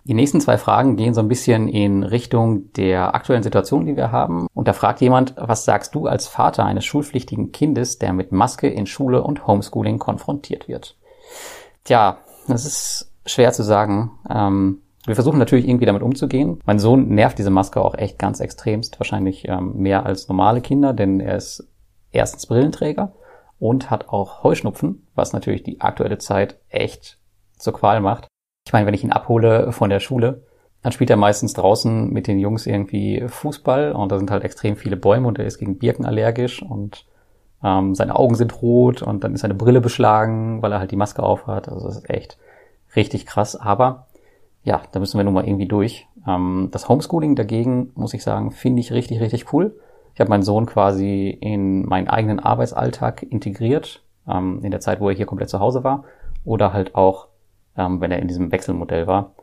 Die 0.03 0.15
nächsten 0.15 0.41
zwei 0.41 0.57
Fragen 0.57 0.95
gehen 0.95 1.13
so 1.13 1.21
ein 1.21 1.27
bisschen 1.27 1.67
in 1.67 2.01
Richtung 2.01 2.73
der 2.73 3.13
aktuellen 3.13 3.43
Situation, 3.43 3.85
die 3.85 3.95
wir 3.95 4.11
haben. 4.11 4.47
Und 4.53 4.67
da 4.67 4.73
fragt 4.73 4.99
jemand, 4.99 5.35
was 5.37 5.63
sagst 5.63 5.93
du 5.93 6.07
als 6.07 6.27
Vater 6.27 6.65
eines 6.65 6.85
schulpflichtigen 6.85 7.51
Kindes, 7.51 7.99
der 7.99 8.11
mit 8.11 8.31
Maske 8.31 8.67
in 8.67 8.87
Schule 8.87 9.23
und 9.23 9.45
Homeschooling 9.45 9.99
konfrontiert 9.99 10.67
wird? 10.67 10.97
Tja, 11.83 12.17
das 12.47 12.65
ist 12.65 13.11
schwer 13.27 13.53
zu 13.53 13.61
sagen. 13.63 14.11
Ähm, 14.27 14.81
wir 15.11 15.15
versuchen 15.15 15.39
natürlich 15.39 15.67
irgendwie 15.67 15.85
damit 15.85 16.03
umzugehen. 16.03 16.61
Mein 16.65 16.79
Sohn 16.79 17.09
nervt 17.09 17.37
diese 17.37 17.49
Maske 17.49 17.81
auch 17.81 17.95
echt 17.95 18.17
ganz 18.17 18.39
extremst, 18.39 18.97
wahrscheinlich 18.97 19.45
ähm, 19.45 19.73
mehr 19.75 20.05
als 20.05 20.29
normale 20.29 20.61
Kinder, 20.61 20.93
denn 20.93 21.19
er 21.19 21.35
ist 21.35 21.67
erstens 22.13 22.47
Brillenträger 22.47 23.11
und 23.59 23.91
hat 23.91 24.07
auch 24.07 24.43
Heuschnupfen, 24.43 25.05
was 25.13 25.33
natürlich 25.33 25.63
die 25.63 25.81
aktuelle 25.81 26.17
Zeit 26.17 26.61
echt 26.69 27.19
zur 27.57 27.73
Qual 27.73 27.99
macht. 27.99 28.29
Ich 28.65 28.71
meine, 28.71 28.87
wenn 28.87 28.93
ich 28.93 29.03
ihn 29.03 29.11
abhole 29.11 29.73
von 29.73 29.89
der 29.89 29.99
Schule, 29.99 30.43
dann 30.81 30.93
spielt 30.93 31.09
er 31.09 31.17
meistens 31.17 31.51
draußen 31.53 32.09
mit 32.09 32.27
den 32.27 32.39
Jungs 32.39 32.65
irgendwie 32.65 33.21
Fußball 33.27 33.91
und 33.91 34.13
da 34.13 34.17
sind 34.17 34.31
halt 34.31 34.45
extrem 34.45 34.77
viele 34.77 34.95
Bäume 34.95 35.27
und 35.27 35.39
er 35.39 35.45
ist 35.45 35.57
gegen 35.57 35.77
Birken 35.77 36.05
allergisch 36.05 36.63
und 36.63 37.05
ähm, 37.61 37.95
seine 37.95 38.15
Augen 38.15 38.35
sind 38.35 38.61
rot 38.61 39.01
und 39.01 39.25
dann 39.25 39.33
ist 39.33 39.41
seine 39.41 39.55
Brille 39.55 39.81
beschlagen, 39.81 40.61
weil 40.61 40.71
er 40.71 40.79
halt 40.79 40.91
die 40.91 40.95
Maske 40.95 41.21
aufhat. 41.21 41.67
Also 41.67 41.87
das 41.87 41.97
ist 41.97 42.09
echt 42.09 42.37
richtig 42.95 43.25
krass. 43.25 43.57
Aber 43.57 44.07
ja, 44.63 44.81
da 44.91 44.99
müssen 44.99 45.17
wir 45.17 45.23
nun 45.23 45.33
mal 45.33 45.45
irgendwie 45.45 45.67
durch. 45.67 46.07
Ähm, 46.27 46.69
das 46.71 46.87
Homeschooling 46.87 47.35
dagegen, 47.35 47.91
muss 47.95 48.13
ich 48.13 48.23
sagen, 48.23 48.51
finde 48.51 48.81
ich 48.81 48.91
richtig, 48.91 49.19
richtig 49.19 49.51
cool. 49.53 49.75
Ich 50.13 50.19
habe 50.19 50.29
meinen 50.29 50.43
Sohn 50.43 50.65
quasi 50.65 51.29
in 51.29 51.85
meinen 51.85 52.07
eigenen 52.07 52.39
Arbeitsalltag 52.39 53.23
integriert, 53.23 54.03
ähm, 54.27 54.59
in 54.63 54.71
der 54.71 54.81
Zeit, 54.81 54.99
wo 54.99 55.09
er 55.09 55.15
hier 55.15 55.25
komplett 55.25 55.49
zu 55.49 55.59
Hause 55.59 55.83
war. 55.83 56.03
Oder 56.43 56.73
halt 56.73 56.95
auch, 56.95 57.27
ähm, 57.77 58.01
wenn 58.01 58.11
er 58.11 58.19
in 58.19 58.27
diesem 58.27 58.51
Wechselmodell 58.51 59.07
war. 59.07 59.33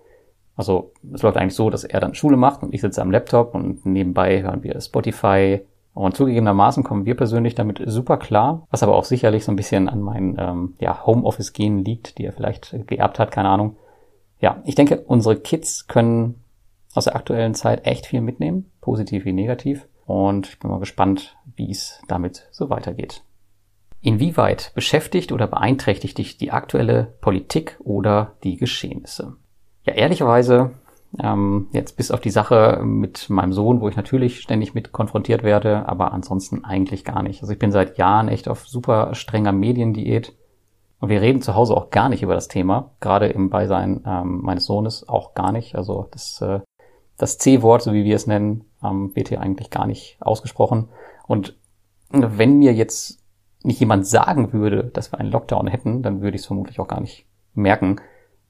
Also 0.57 0.93
es 1.13 1.23
läuft 1.23 1.37
eigentlich 1.37 1.55
so, 1.55 1.71
dass 1.71 1.85
er 1.85 2.01
dann 2.01 2.15
Schule 2.15 2.37
macht 2.37 2.63
und 2.63 2.75
ich 2.75 2.81
sitze 2.81 3.01
am 3.01 3.13
Laptop 3.13 3.55
und 3.55 3.87
nebenbei 3.87 4.43
hören 4.43 4.63
wir 4.63 4.81
Spotify. 4.81 5.61
Und 5.95 6.17
zugegebenermaßen 6.17 6.85
kommen 6.85 7.07
wir 7.07 7.17
persönlich 7.17 7.55
damit 7.57 7.83
super 7.87 8.19
klar, 8.19 8.67
was 8.71 8.85
aber 8.85 8.95
auch 8.95 9.05
sicherlich 9.05 9.45
so 9.45 9.53
ein 9.53 9.57
bisschen 9.57 9.89
an 9.89 10.01
meinen 10.01 10.37
ähm, 10.39 10.75
ja, 10.81 11.05
Homeoffice-Genen 11.07 11.85
liegt, 11.85 12.19
die 12.19 12.25
er 12.25 12.33
vielleicht 12.33 12.87
geerbt 12.87 13.19
hat, 13.19 13.33
keine 13.33 13.49
Ahnung 13.49 13.77
ja, 14.41 14.63
ich 14.65 14.75
denke, 14.75 15.01
unsere 15.01 15.37
Kids 15.37 15.87
können 15.87 16.43
aus 16.95 17.05
der 17.05 17.17
aktuellen 17.17 17.55
Zeit 17.55 17.87
echt 17.87 18.07
viel 18.07 18.21
mitnehmen, 18.21 18.71
positiv 18.81 19.25
wie 19.25 19.33
negativ. 19.33 19.87
Und 20.07 20.49
ich 20.49 20.59
bin 20.59 20.71
mal 20.71 20.81
gespannt, 20.81 21.37
wie 21.57 21.71
es 21.71 22.01
damit 22.09 22.49
so 22.51 22.71
weitergeht. 22.71 23.23
Inwieweit 24.01 24.73
beschäftigt 24.75 25.33
oder 25.33 25.47
beeinträchtigt 25.47 26.19
dich 26.19 26.39
die 26.39 26.53
aktuelle 26.53 27.15
Politik 27.21 27.77
oder 27.81 28.37
die 28.45 28.57
Geschehnisse? 28.57 29.37
Ja, 29.85 29.95
ehrlicherweise, 29.95 30.71
ähm, 31.21 31.69
jetzt 31.73 31.97
bis 31.97 32.11
auf 32.11 32.21
die 32.21 32.31
Sache 32.31 32.81
mit 32.85 33.29
meinem 33.29 33.53
Sohn, 33.53 33.81
wo 33.81 33.89
ich 33.89 33.97
natürlich 33.97 34.41
ständig 34.41 34.73
mit 34.73 34.93
konfrontiert 34.93 35.43
werde, 35.43 35.89
aber 35.89 36.13
ansonsten 36.13 36.65
eigentlich 36.65 37.05
gar 37.05 37.23
nicht. 37.23 37.43
Also 37.43 37.53
ich 37.53 37.59
bin 37.59 37.73
seit 37.73 37.99
Jahren 37.99 38.29
echt 38.29 38.49
auf 38.49 38.67
super 38.69 39.15
strenger 39.15 39.53
Mediendiät 39.53 40.35
und 41.01 41.09
wir 41.09 41.21
reden 41.21 41.43
zu 41.43 41.55
Hause 41.55 41.77
auch 41.77 41.91
gar 41.91 42.09
nicht 42.09 42.23
über 42.23 42.35
das 42.35 42.49
Thema, 42.49 42.91
gerade 43.01 43.29
im 43.29 43.51
Beisein 43.51 44.03
ähm, 44.05 44.41
meines 44.43 44.67
Sohnes 44.67 45.09
auch 45.09 45.35
gar 45.35 45.53
nicht. 45.53 45.77
Also 45.77 46.09
das, 46.11 46.41
äh, 46.41 46.61
das 47.17 47.39
C-Wort, 47.39 47.83
so 47.83 47.93
wie 47.93 48.05
wir 48.05 48.17
es 48.17 48.27
nennen, 48.27 48.65
ähm, 48.83 49.15
wird 49.15 49.29
hier 49.29 49.41
eigentlich 49.41 49.71
gar 49.71 49.87
nicht 49.87 50.17
ausgesprochen. 50.21 50.89
Und 51.27 51.57
wenn 52.11 52.59
mir 52.59 52.73
jetzt 52.75 53.23
nicht 53.63 53.81
jemand 53.81 54.07
sagen 54.07 54.53
würde, 54.53 54.85
dass 54.85 55.13
wir 55.13 55.21
einen 55.21 55.31
Lockdown 55.31 55.67
hätten, 55.69 56.03
dann 56.03 56.21
würde 56.21 56.37
ich 56.37 56.43
es 56.43 56.47
vermutlich 56.47 56.81
auch 56.81 56.89
gar 56.89 57.01
nicht 57.01 57.27
merken, 57.55 58.01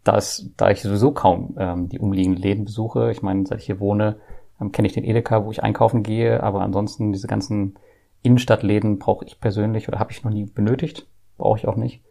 dass, 0.04 0.50
da 0.56 0.70
ich 0.70 0.80
sowieso 0.80 1.12
kaum 1.12 1.54
ähm, 1.58 1.88
die 1.88 1.98
umliegenden 1.98 2.42
Läden 2.42 2.64
besuche. 2.64 3.10
Ich 3.10 3.20
meine, 3.20 3.44
seit 3.46 3.58
ich 3.58 3.66
hier 3.66 3.80
wohne, 3.80 4.20
ähm, 4.60 4.72
kenne 4.72 4.86
ich 4.86 4.94
den 4.94 5.04
Edeka, 5.04 5.44
wo 5.44 5.50
ich 5.50 5.62
einkaufen 5.62 6.02
gehe, 6.02 6.42
aber 6.42 6.62
ansonsten 6.62 7.12
diese 7.12 7.26
ganzen 7.26 7.78
Innenstadtläden 8.22 8.98
brauche 8.98 9.24
ich 9.24 9.40
persönlich 9.40 9.88
oder 9.88 9.98
habe 9.98 10.12
ich 10.12 10.24
noch 10.24 10.30
nie 10.30 10.44
benötigt, 10.46 11.06
brauche 11.36 11.58
ich 11.58 11.68
auch 11.68 11.76
nicht. 11.76 12.02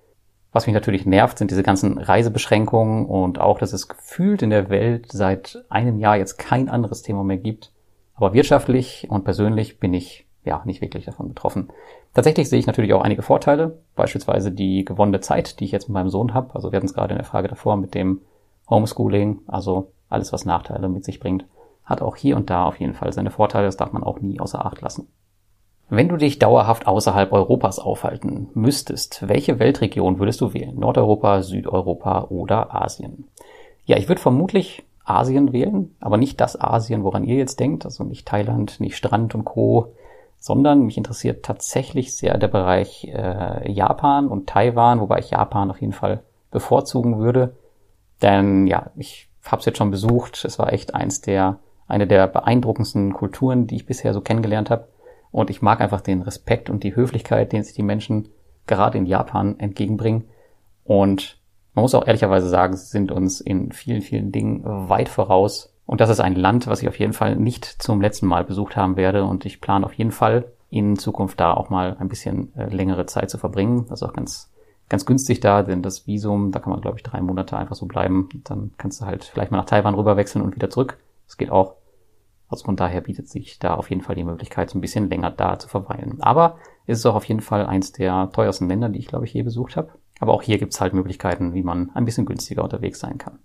Was 0.52 0.66
mich 0.66 0.74
natürlich 0.74 1.06
nervt, 1.06 1.38
sind 1.38 1.52
diese 1.52 1.64
ganzen 1.64 1.98
Reisebeschränkungen 1.98 3.06
und 3.06 3.40
auch, 3.40 3.60
dass 3.60 3.74
es 3.74 3.88
gefühlt 3.88 4.42
in 4.42 4.50
der 4.50 4.70
Welt 4.70 5.08
seit 5.12 5.64
einem 5.70 6.00
Jahr 6.00 6.18
jetzt 6.18 6.38
kein 6.38 6.70
anderes 6.70 7.02
Thema 7.02 7.24
mehr 7.24 7.38
gibt. 7.38 7.72
Aber 8.16 8.34
wirtschaftlich 8.34 9.08
und 9.10 9.24
persönlich 9.24 9.80
bin 9.80 9.94
ich 9.94 10.26
ja 10.44 10.62
nicht 10.66 10.82
wirklich 10.82 11.06
davon 11.06 11.28
betroffen. 11.28 11.70
Tatsächlich 12.14 12.50
sehe 12.50 12.60
ich 12.60 12.66
natürlich 12.66 12.94
auch 12.94 13.04
einige 13.04 13.22
Vorteile, 13.22 13.80
beispielsweise 13.96 14.52
die 14.52 14.86
gewonnene 14.86 15.20
Zeit, 15.20 15.60
die 15.60 15.66
ich 15.66 15.72
jetzt 15.72 15.90
mit 15.90 15.94
meinem 15.94 16.10
Sohn 16.10 16.34
habe. 16.34 16.56
Also 16.56 16.72
wir 16.72 16.78
hatten 16.78 16.88
es 16.88 16.94
gerade 16.94 17.14
in 17.14 17.20
der 17.20 17.26
Frage 17.26 17.50
davor 17.50 17.78
mit 17.78 17.94
dem 17.94 18.22
Homeschooling, 18.70 19.42
also 19.48 19.92
alles, 20.10 20.34
was 20.34 20.46
Nachteile 20.46 20.90
mit 20.90 21.04
sich 21.04 21.20
bringt, 21.20 21.46
hat 21.86 22.02
auch 22.02 22.16
hier 22.16 22.36
und 22.36 22.50
da 22.50 22.66
auf 22.66 22.80
jeden 22.80 22.94
Fall 22.94 23.14
seine 23.14 23.32
Vorteile. 23.32 23.66
Das 23.66 23.78
darf 23.78 23.92
man 23.92 24.04
auch 24.04 24.20
nie 24.20 24.40
außer 24.40 24.66
Acht 24.66 24.82
lassen. 24.82 25.08
Wenn 25.90 26.10
du 26.10 26.18
dich 26.18 26.38
dauerhaft 26.38 26.86
außerhalb 26.86 27.32
Europas 27.32 27.80
aufhalten 27.80 28.50
müsstest, 28.54 29.28
welche 29.28 29.58
Weltregion 29.58 30.20
würdest 30.20 30.42
du 30.42 30.54
wählen? 30.54 30.78
Nordeuropa, 30.78 31.42
Südeuropa 31.42 32.26
oder 32.30 32.76
Asien? 32.76 33.28
Ja, 33.86 33.96
ich 33.96 34.10
würde 34.10 34.22
vermutlich 34.22 34.84
Asien 35.06 35.54
wählen, 35.54 35.96
aber 36.02 36.18
nicht 36.18 36.42
das 36.42 36.60
Asien, 36.60 37.06
woran 37.06 37.24
ihr 37.24 37.38
jetzt 37.38 37.62
denkt, 37.62 37.86
also 37.86 38.04
nicht 38.04 38.28
Thailand, 38.28 38.82
nicht 38.82 38.98
Strand 38.98 39.34
und 39.34 39.46
Co., 39.46 39.94
sondern 40.40 40.82
mich 40.82 40.98
interessiert 40.98 41.44
tatsächlich 41.44 42.16
sehr 42.16 42.38
der 42.38 42.50
Bereich 42.50 43.06
äh, 43.06 43.72
Japan 43.72 44.28
und 44.28 44.48
Taiwan, 44.48 45.00
wobei 45.00 45.20
ich 45.20 45.32
Japan 45.32 45.72
auf 45.72 45.82
jeden 45.82 45.94
Fall 45.94 46.22
bevorzugen 46.52 47.18
würde. 47.18 47.56
Denn 48.22 48.68
ja, 48.68 48.92
ich 48.98 49.30
habe 49.46 49.62
es 49.62 49.66
jetzt 49.66 49.78
schon 49.78 49.90
besucht, 49.90 50.44
es 50.44 50.60
war 50.60 50.74
echt 50.74 50.94
eins 50.94 51.22
der, 51.22 51.60
eine 51.88 52.08
der 52.08 52.28
beeindruckendsten 52.28 53.14
Kulturen, 53.14 53.68
die 53.68 53.78
ich 53.78 53.86
bisher 53.86 54.14
so 54.14 54.22
kennengelernt 54.22 54.70
habe. 54.70 54.88
Und 55.38 55.52
ich 55.52 55.62
mag 55.62 55.82
einfach 55.82 56.02
den 56.02 56.24
Respekt 56.24 56.68
und 56.68 56.84
die 56.84 56.96
Höflichkeit, 56.96 57.52
den 57.52 57.62
sich 57.62 57.76
die 57.76 57.84
Menschen 57.84 58.30
gerade 58.66 58.98
in 58.98 59.06
Japan 59.06 59.60
entgegenbringen. 59.60 60.24
Und 60.84 61.38
man 61.76 61.84
muss 61.84 61.94
auch 61.94 62.08
ehrlicherweise 62.08 62.50
sagen, 62.50 62.76
sie 62.76 62.88
sind 62.88 63.12
uns 63.12 63.40
in 63.40 63.72
vielen, 63.72 64.02
vielen 64.02 64.32
Dingen 64.32 64.64
weit 64.66 65.10
voraus. 65.10 65.72
Und 65.86 66.02
das 66.02 66.10
ist 66.10 66.22
ein 66.22 66.34
Land, 66.34 66.66
was 66.66 66.82
ich 66.82 66.88
auf 66.88 66.98
jeden 66.98 67.14
Fall 67.14 67.36
nicht 67.36 67.66
zum 67.66 68.02
letzten 68.02 68.26
Mal 68.26 68.46
besucht 68.46 68.76
haben 68.76 68.98
werde. 68.98 69.26
Und 69.26 69.46
ich 69.46 69.62
plane 69.62 69.86
auf 69.86 69.94
jeden 69.94 70.10
Fall 70.10 70.54
in 70.72 70.98
Zukunft 70.98 71.40
da 71.40 71.54
auch 71.54 71.70
mal 71.70 71.98
ein 72.00 72.10
bisschen 72.10 72.52
äh, 72.56 72.74
längere 72.74 73.06
Zeit 73.06 73.30
zu 73.30 73.38
verbringen. 73.38 73.86
Das 73.90 74.02
ist 74.02 74.08
auch 74.08 74.14
ganz, 74.14 74.52
ganz 74.90 75.06
günstig 75.06 75.40
da, 75.40 75.62
denn 75.62 75.84
das 75.84 76.08
Visum, 76.08 76.52
da 76.52 76.58
kann 76.58 76.72
man, 76.72 76.82
glaube 76.82 76.98
ich, 76.98 77.04
drei 77.04 77.22
Monate 77.22 77.56
einfach 77.58 77.76
so 77.76 77.86
bleiben. 77.86 78.28
Dann 78.46 78.72
kannst 78.80 79.02
du 79.02 79.06
halt 79.06 79.24
vielleicht 79.24 79.52
mal 79.52 79.60
nach 79.60 79.66
Taiwan 79.66 79.94
rüberwechseln 79.94 80.44
und 80.44 80.56
wieder 80.56 80.72
zurück. 80.72 80.98
Das 81.28 81.38
geht 81.38 81.52
auch. 81.52 81.76
Also 82.50 82.66
von 82.66 82.76
daher 82.76 83.02
bietet 83.02 83.28
sich 83.28 83.60
da 83.60 83.76
auf 83.76 83.90
jeden 83.90 84.02
Fall 84.02 84.16
die 84.16 84.24
Möglichkeit, 84.24 84.70
so 84.70 84.78
ein 84.78 84.82
bisschen 84.82 85.10
länger 85.10 85.32
da 85.32 85.60
zu 85.60 85.68
verweilen. 85.68 86.22
Aber 86.22 86.58
es 86.86 87.00
ist 87.00 87.06
auch 87.06 87.16
auf 87.16 87.26
jeden 87.26 87.42
Fall 87.42 87.66
eins 87.66 87.92
der 87.92 88.30
teuersten 88.32 88.68
Länder, 88.68 88.90
die 88.90 89.00
ich, 89.00 89.08
glaube 89.08 89.26
ich, 89.26 89.34
je 89.34 89.44
besucht 89.44 89.76
habe. 89.76 89.92
Aber 90.20 90.34
auch 90.34 90.42
hier 90.42 90.58
gibt's 90.58 90.80
halt 90.80 90.94
Möglichkeiten, 90.94 91.54
wie 91.54 91.64
man 91.64 91.92
ein 91.94 92.06
bisschen 92.06 92.26
günstiger 92.26 92.64
unterwegs 92.64 93.00
sein 93.00 93.18
kann. 93.18 93.40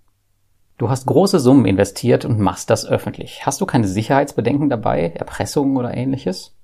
Du 0.77 0.89
hast 0.89 1.05
große 1.05 1.39
Summen 1.39 1.65
investiert 1.65 2.25
und 2.25 2.39
machst 2.39 2.69
das 2.69 2.85
öffentlich. 2.85 3.45
Hast 3.45 3.61
du 3.61 3.65
keine 3.65 3.87
Sicherheitsbedenken 3.87 4.69
dabei, 4.69 5.09
Erpressungen 5.09 5.77
oder 5.77 5.93
ähnliches? 5.93 6.55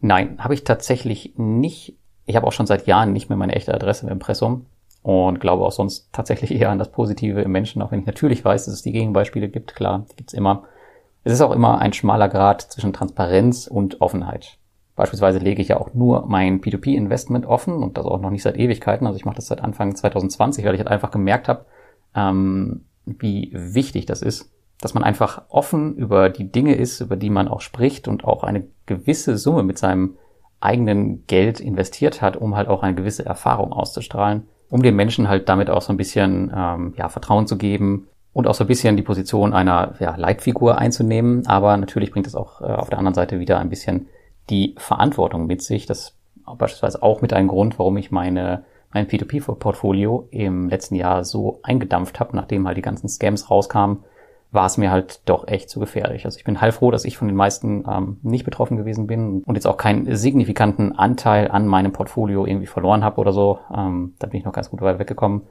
Nein, 0.00 0.36
habe 0.38 0.54
ich 0.54 0.64
tatsächlich 0.64 1.34
nicht. 1.36 1.96
Ich 2.26 2.36
habe 2.36 2.46
auch 2.46 2.52
schon 2.52 2.66
seit 2.66 2.86
Jahren 2.86 3.12
nicht 3.12 3.28
mehr 3.28 3.38
meine 3.38 3.54
echte 3.54 3.72
Adresse 3.72 4.06
im 4.06 4.12
Impressum 4.12 4.66
und 5.02 5.40
glaube 5.40 5.64
auch 5.64 5.72
sonst 5.72 6.08
tatsächlich 6.12 6.50
eher 6.60 6.70
an 6.70 6.78
das 6.78 6.92
Positive 6.92 7.40
im 7.40 7.52
Menschen, 7.52 7.80
auch 7.80 7.92
wenn 7.92 8.00
ich 8.00 8.06
natürlich 8.06 8.44
weiß, 8.44 8.66
dass 8.66 8.74
es 8.74 8.82
die 8.82 8.92
Gegenbeispiele 8.92 9.48
gibt. 9.48 9.74
Klar, 9.74 10.04
die 10.10 10.16
gibt's 10.16 10.34
immer. 10.34 10.64
Es 11.26 11.32
ist 11.32 11.40
auch 11.40 11.50
immer 11.50 11.80
ein 11.80 11.92
schmaler 11.92 12.28
Grad 12.28 12.62
zwischen 12.62 12.92
Transparenz 12.92 13.66
und 13.66 14.00
Offenheit. 14.00 14.58
Beispielsweise 14.94 15.40
lege 15.40 15.60
ich 15.60 15.66
ja 15.66 15.80
auch 15.80 15.92
nur 15.92 16.24
mein 16.28 16.60
P2P-Investment 16.60 17.46
offen 17.46 17.82
und 17.82 17.98
das 17.98 18.06
auch 18.06 18.20
noch 18.20 18.30
nicht 18.30 18.44
seit 18.44 18.56
Ewigkeiten. 18.56 19.08
Also 19.08 19.16
ich 19.16 19.24
mache 19.24 19.34
das 19.34 19.48
seit 19.48 19.60
Anfang 19.60 19.96
2020, 19.96 20.64
weil 20.64 20.74
ich 20.74 20.78
halt 20.78 20.88
einfach 20.88 21.10
gemerkt 21.10 21.48
habe, 21.48 21.64
ähm, 22.14 22.84
wie 23.06 23.50
wichtig 23.52 24.06
das 24.06 24.22
ist, 24.22 24.52
dass 24.80 24.94
man 24.94 25.02
einfach 25.02 25.42
offen 25.48 25.96
über 25.96 26.30
die 26.30 26.52
Dinge 26.52 26.76
ist, 26.76 27.00
über 27.00 27.16
die 27.16 27.30
man 27.30 27.48
auch 27.48 27.60
spricht 27.60 28.06
und 28.06 28.22
auch 28.24 28.44
eine 28.44 28.68
gewisse 28.86 29.36
Summe 29.36 29.64
mit 29.64 29.78
seinem 29.78 30.18
eigenen 30.60 31.26
Geld 31.26 31.58
investiert 31.58 32.22
hat, 32.22 32.36
um 32.36 32.54
halt 32.54 32.68
auch 32.68 32.84
eine 32.84 32.94
gewisse 32.94 33.26
Erfahrung 33.26 33.72
auszustrahlen, 33.72 34.46
um 34.70 34.80
den 34.80 34.94
Menschen 34.94 35.28
halt 35.28 35.48
damit 35.48 35.70
auch 35.70 35.82
so 35.82 35.92
ein 35.92 35.96
bisschen 35.96 36.52
ähm, 36.54 36.94
ja, 36.96 37.08
Vertrauen 37.08 37.48
zu 37.48 37.58
geben, 37.58 38.06
und 38.36 38.46
auch 38.46 38.54
so 38.54 38.64
ein 38.64 38.66
bisschen 38.66 38.98
die 38.98 39.02
Position 39.02 39.54
einer 39.54 39.94
ja, 39.98 40.14
Leitfigur 40.14 40.76
einzunehmen. 40.76 41.46
Aber 41.46 41.74
natürlich 41.78 42.10
bringt 42.10 42.26
es 42.26 42.34
auch 42.34 42.60
äh, 42.60 42.64
auf 42.64 42.90
der 42.90 42.98
anderen 42.98 43.14
Seite 43.14 43.40
wieder 43.40 43.58
ein 43.58 43.70
bisschen 43.70 44.08
die 44.50 44.74
Verantwortung 44.76 45.46
mit 45.46 45.62
sich. 45.62 45.86
Das 45.86 46.14
beispielsweise 46.44 47.02
auch 47.02 47.22
mit 47.22 47.32
einem 47.32 47.48
Grund, 47.48 47.78
warum 47.78 47.96
ich 47.96 48.10
meine 48.10 48.64
mein 48.92 49.08
P2P-Portfolio 49.08 50.28
im 50.30 50.68
letzten 50.68 50.96
Jahr 50.96 51.24
so 51.24 51.60
eingedampft 51.62 52.20
habe, 52.20 52.36
nachdem 52.36 52.66
halt 52.66 52.76
die 52.76 52.82
ganzen 52.82 53.08
Scams 53.08 53.50
rauskamen, 53.50 54.04
war 54.52 54.66
es 54.66 54.76
mir 54.76 54.90
halt 54.90 55.20
doch 55.24 55.48
echt 55.48 55.70
zu 55.70 55.80
gefährlich. 55.80 56.26
Also 56.26 56.36
ich 56.36 56.44
bin 56.44 56.60
heilfroh, 56.60 56.90
dass 56.90 57.06
ich 57.06 57.16
von 57.16 57.28
den 57.28 57.38
meisten 57.38 57.86
ähm, 57.90 58.18
nicht 58.22 58.44
betroffen 58.44 58.76
gewesen 58.76 59.06
bin 59.06 59.44
und 59.46 59.54
jetzt 59.54 59.66
auch 59.66 59.78
keinen 59.78 60.14
signifikanten 60.14 60.92
Anteil 60.92 61.50
an 61.50 61.66
meinem 61.66 61.92
Portfolio 61.92 62.44
irgendwie 62.44 62.66
verloren 62.66 63.02
habe 63.02 63.18
oder 63.18 63.32
so. 63.32 63.60
Ähm, 63.74 64.12
da 64.18 64.26
bin 64.26 64.40
ich 64.40 64.44
noch 64.44 64.52
ganz 64.52 64.68
gut 64.68 64.82
weit 64.82 64.98
weggekommen. 64.98 65.42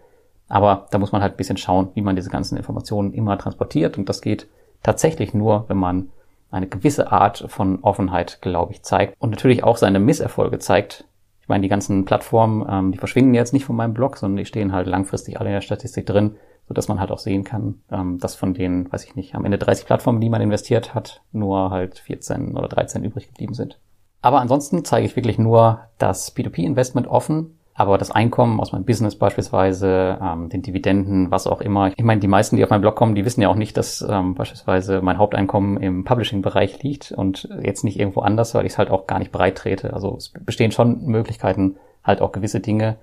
Aber 0.47 0.88
da 0.91 0.97
muss 0.97 1.12
man 1.12 1.21
halt 1.21 1.34
ein 1.34 1.38
bisschen 1.38 1.58
schauen, 1.58 1.89
wie 1.95 2.01
man 2.01 2.15
diese 2.15 2.29
ganzen 2.29 2.58
Informationen 2.58 3.13
immer 3.13 3.38
transportiert. 3.38 3.97
Und 3.97 4.10
das 4.10 4.21
geht 4.21 4.47
tatsächlich 4.84 5.34
nur, 5.34 5.65
wenn 5.67 5.77
man 5.77 6.10
eine 6.51 6.67
gewisse 6.67 7.12
Art 7.12 7.45
von 7.47 7.79
Offenheit, 7.84 8.39
glaube 8.41 8.71
ich, 8.71 8.84
zeigt 8.84 9.15
und 9.19 9.31
natürlich 9.31 9.63
auch 9.63 9.77
seine 9.77 9.99
Misserfolge 9.99 10.60
zeigt. 10.60 11.05
Ich 11.41 11.49
meine, 11.49 11.63
die 11.63 11.69
ganzen 11.69 12.05
Plattformen, 12.05 12.65
ähm, 12.69 12.91
die 12.91 12.97
verschwinden 12.97 13.34
jetzt 13.34 13.53
nicht 13.53 13.65
von 13.65 13.75
meinem 13.75 13.93
Blog, 13.93 14.17
sondern 14.17 14.38
die 14.38 14.45
stehen 14.45 14.71
halt 14.71 14.88
langfristig 14.88 15.39
alle 15.39 15.49
in 15.49 15.55
der 15.55 15.62
Statistik 15.62 16.05
drin, 16.05 16.38
so 16.67 16.73
dass 16.73 16.88
man 16.88 16.99
halt 16.99 17.12
auch 17.12 17.19
sehen 17.19 17.43
kann, 17.43 17.81
ähm, 17.91 18.19
dass 18.19 18.36
von 18.36 18.53
den, 18.53 18.91
weiß 18.91 19.03
ich 19.03 19.15
nicht, 19.15 19.36
am 19.36 19.45
Ende 19.45 19.58
30 19.58 19.86
Plattformen, 19.86 20.21
die 20.21 20.29
man 20.29 20.41
investiert 20.41 20.95
hat, 20.95 21.21
nur 21.31 21.71
halt 21.71 21.99
14 21.99 22.55
oder 22.55 22.67
13 22.67 23.03
übrig 23.03 23.27
geblieben 23.27 23.53
sind. 23.53 23.79
Aber 24.21 24.39
ansonsten 24.39 24.84
zeige 24.86 25.05
ich 25.05 25.15
wirklich 25.15 25.38
nur 25.38 25.81
das 25.99 26.36
P2P-Investment 26.36 27.08
offen 27.08 27.60
aber 27.77 27.97
das 27.97 28.09
Einkommen 28.09 28.61
aus 28.61 28.71
meinem 28.71 28.85
Business 28.85 29.17
beispielsweise, 29.17 30.17
ähm, 30.21 30.47
den 30.47 30.61
Dividenden, 30.61 31.29
was 31.29 31.45
auch 31.45 31.59
immer. 31.59 31.91
Ich 31.95 32.05
meine, 32.05 32.21
die 32.21 32.27
meisten, 32.27 32.55
die 32.55 32.63
auf 32.63 32.69
meinen 32.69 32.81
Blog 32.81 32.95
kommen, 32.95 33.15
die 33.15 33.25
wissen 33.25 33.41
ja 33.41 33.49
auch 33.49 33.55
nicht, 33.55 33.75
dass 33.75 34.01
ähm, 34.01 34.33
beispielsweise 34.33 35.01
mein 35.01 35.17
Haupteinkommen 35.17 35.77
im 35.81 36.05
Publishing-Bereich 36.05 36.81
liegt 36.83 37.11
und 37.11 37.49
jetzt 37.61 37.83
nicht 37.83 37.99
irgendwo 37.99 38.21
anders, 38.21 38.55
weil 38.55 38.65
ich 38.65 38.71
es 38.71 38.77
halt 38.77 38.89
auch 38.89 39.07
gar 39.07 39.19
nicht 39.19 39.33
breit 39.33 39.57
trete. 39.57 39.93
Also 39.93 40.15
es 40.15 40.29
bestehen 40.29 40.71
schon 40.71 41.05
Möglichkeiten, 41.05 41.75
halt 42.01 42.21
auch 42.21 42.31
gewisse 42.31 42.61
Dinge 42.61 42.95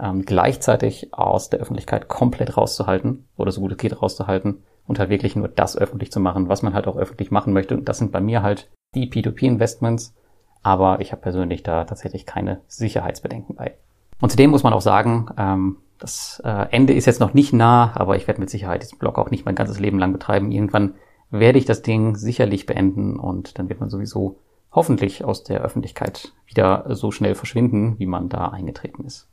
ähm, 0.00 0.24
gleichzeitig 0.24 1.14
aus 1.14 1.48
der 1.48 1.60
Öffentlichkeit 1.60 2.08
komplett 2.08 2.56
rauszuhalten 2.56 3.28
oder 3.36 3.52
so 3.52 3.60
gut 3.60 3.72
es 3.72 3.78
geht 3.78 4.02
rauszuhalten 4.02 4.64
und 4.88 4.98
halt 4.98 5.08
wirklich 5.08 5.36
nur 5.36 5.46
das 5.46 5.78
öffentlich 5.78 6.10
zu 6.10 6.18
machen, 6.18 6.48
was 6.48 6.62
man 6.62 6.74
halt 6.74 6.88
auch 6.88 6.96
öffentlich 6.96 7.30
machen 7.30 7.52
möchte. 7.52 7.76
Und 7.76 7.88
das 7.88 7.98
sind 7.98 8.10
bei 8.10 8.20
mir 8.20 8.42
halt 8.42 8.68
die 8.96 9.08
P2P-Investments, 9.08 10.16
aber 10.64 11.00
ich 11.00 11.12
habe 11.12 11.22
persönlich 11.22 11.62
da 11.62 11.84
tatsächlich 11.84 12.26
keine 12.26 12.60
Sicherheitsbedenken 12.66 13.54
bei. 13.54 13.76
Und 14.20 14.30
zudem 14.30 14.50
muss 14.50 14.62
man 14.62 14.72
auch 14.72 14.80
sagen, 14.80 15.26
ähm, 15.36 15.76
das 15.98 16.40
äh, 16.44 16.66
Ende 16.70 16.92
ist 16.92 17.06
jetzt 17.06 17.20
noch 17.20 17.34
nicht 17.34 17.52
nah, 17.52 17.92
aber 17.94 18.16
ich 18.16 18.26
werde 18.26 18.40
mit 18.40 18.50
Sicherheit 18.50 18.82
diesen 18.82 18.98
Blog 18.98 19.18
auch 19.18 19.30
nicht 19.30 19.44
mein 19.44 19.54
ganzes 19.54 19.80
Leben 19.80 19.98
lang 19.98 20.12
betreiben. 20.12 20.52
Irgendwann 20.52 20.94
werde 21.30 21.58
ich 21.58 21.64
das 21.64 21.82
Ding 21.82 22.16
sicherlich 22.16 22.66
beenden 22.66 23.18
und 23.18 23.58
dann 23.58 23.68
wird 23.68 23.80
man 23.80 23.90
sowieso 23.90 24.38
hoffentlich 24.72 25.24
aus 25.24 25.42
der 25.42 25.62
Öffentlichkeit 25.62 26.32
wieder 26.46 26.84
so 26.94 27.10
schnell 27.10 27.34
verschwinden, 27.34 27.98
wie 27.98 28.06
man 28.06 28.28
da 28.28 28.48
eingetreten 28.48 29.04
ist. 29.04 29.28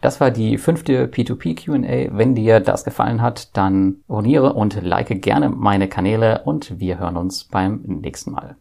Das 0.00 0.20
war 0.20 0.30
die 0.30 0.58
fünfte 0.58 1.06
P2P 1.06 1.64
QA. 1.64 2.16
Wenn 2.16 2.34
dir 2.34 2.58
das 2.58 2.84
gefallen 2.84 3.22
hat, 3.22 3.56
dann 3.56 4.02
abonniere 4.08 4.52
und 4.52 4.82
like 4.82 5.22
gerne 5.22 5.48
meine 5.48 5.88
Kanäle 5.88 6.42
und 6.44 6.80
wir 6.80 6.98
hören 6.98 7.16
uns 7.16 7.44
beim 7.44 7.82
nächsten 7.84 8.32
Mal. 8.32 8.56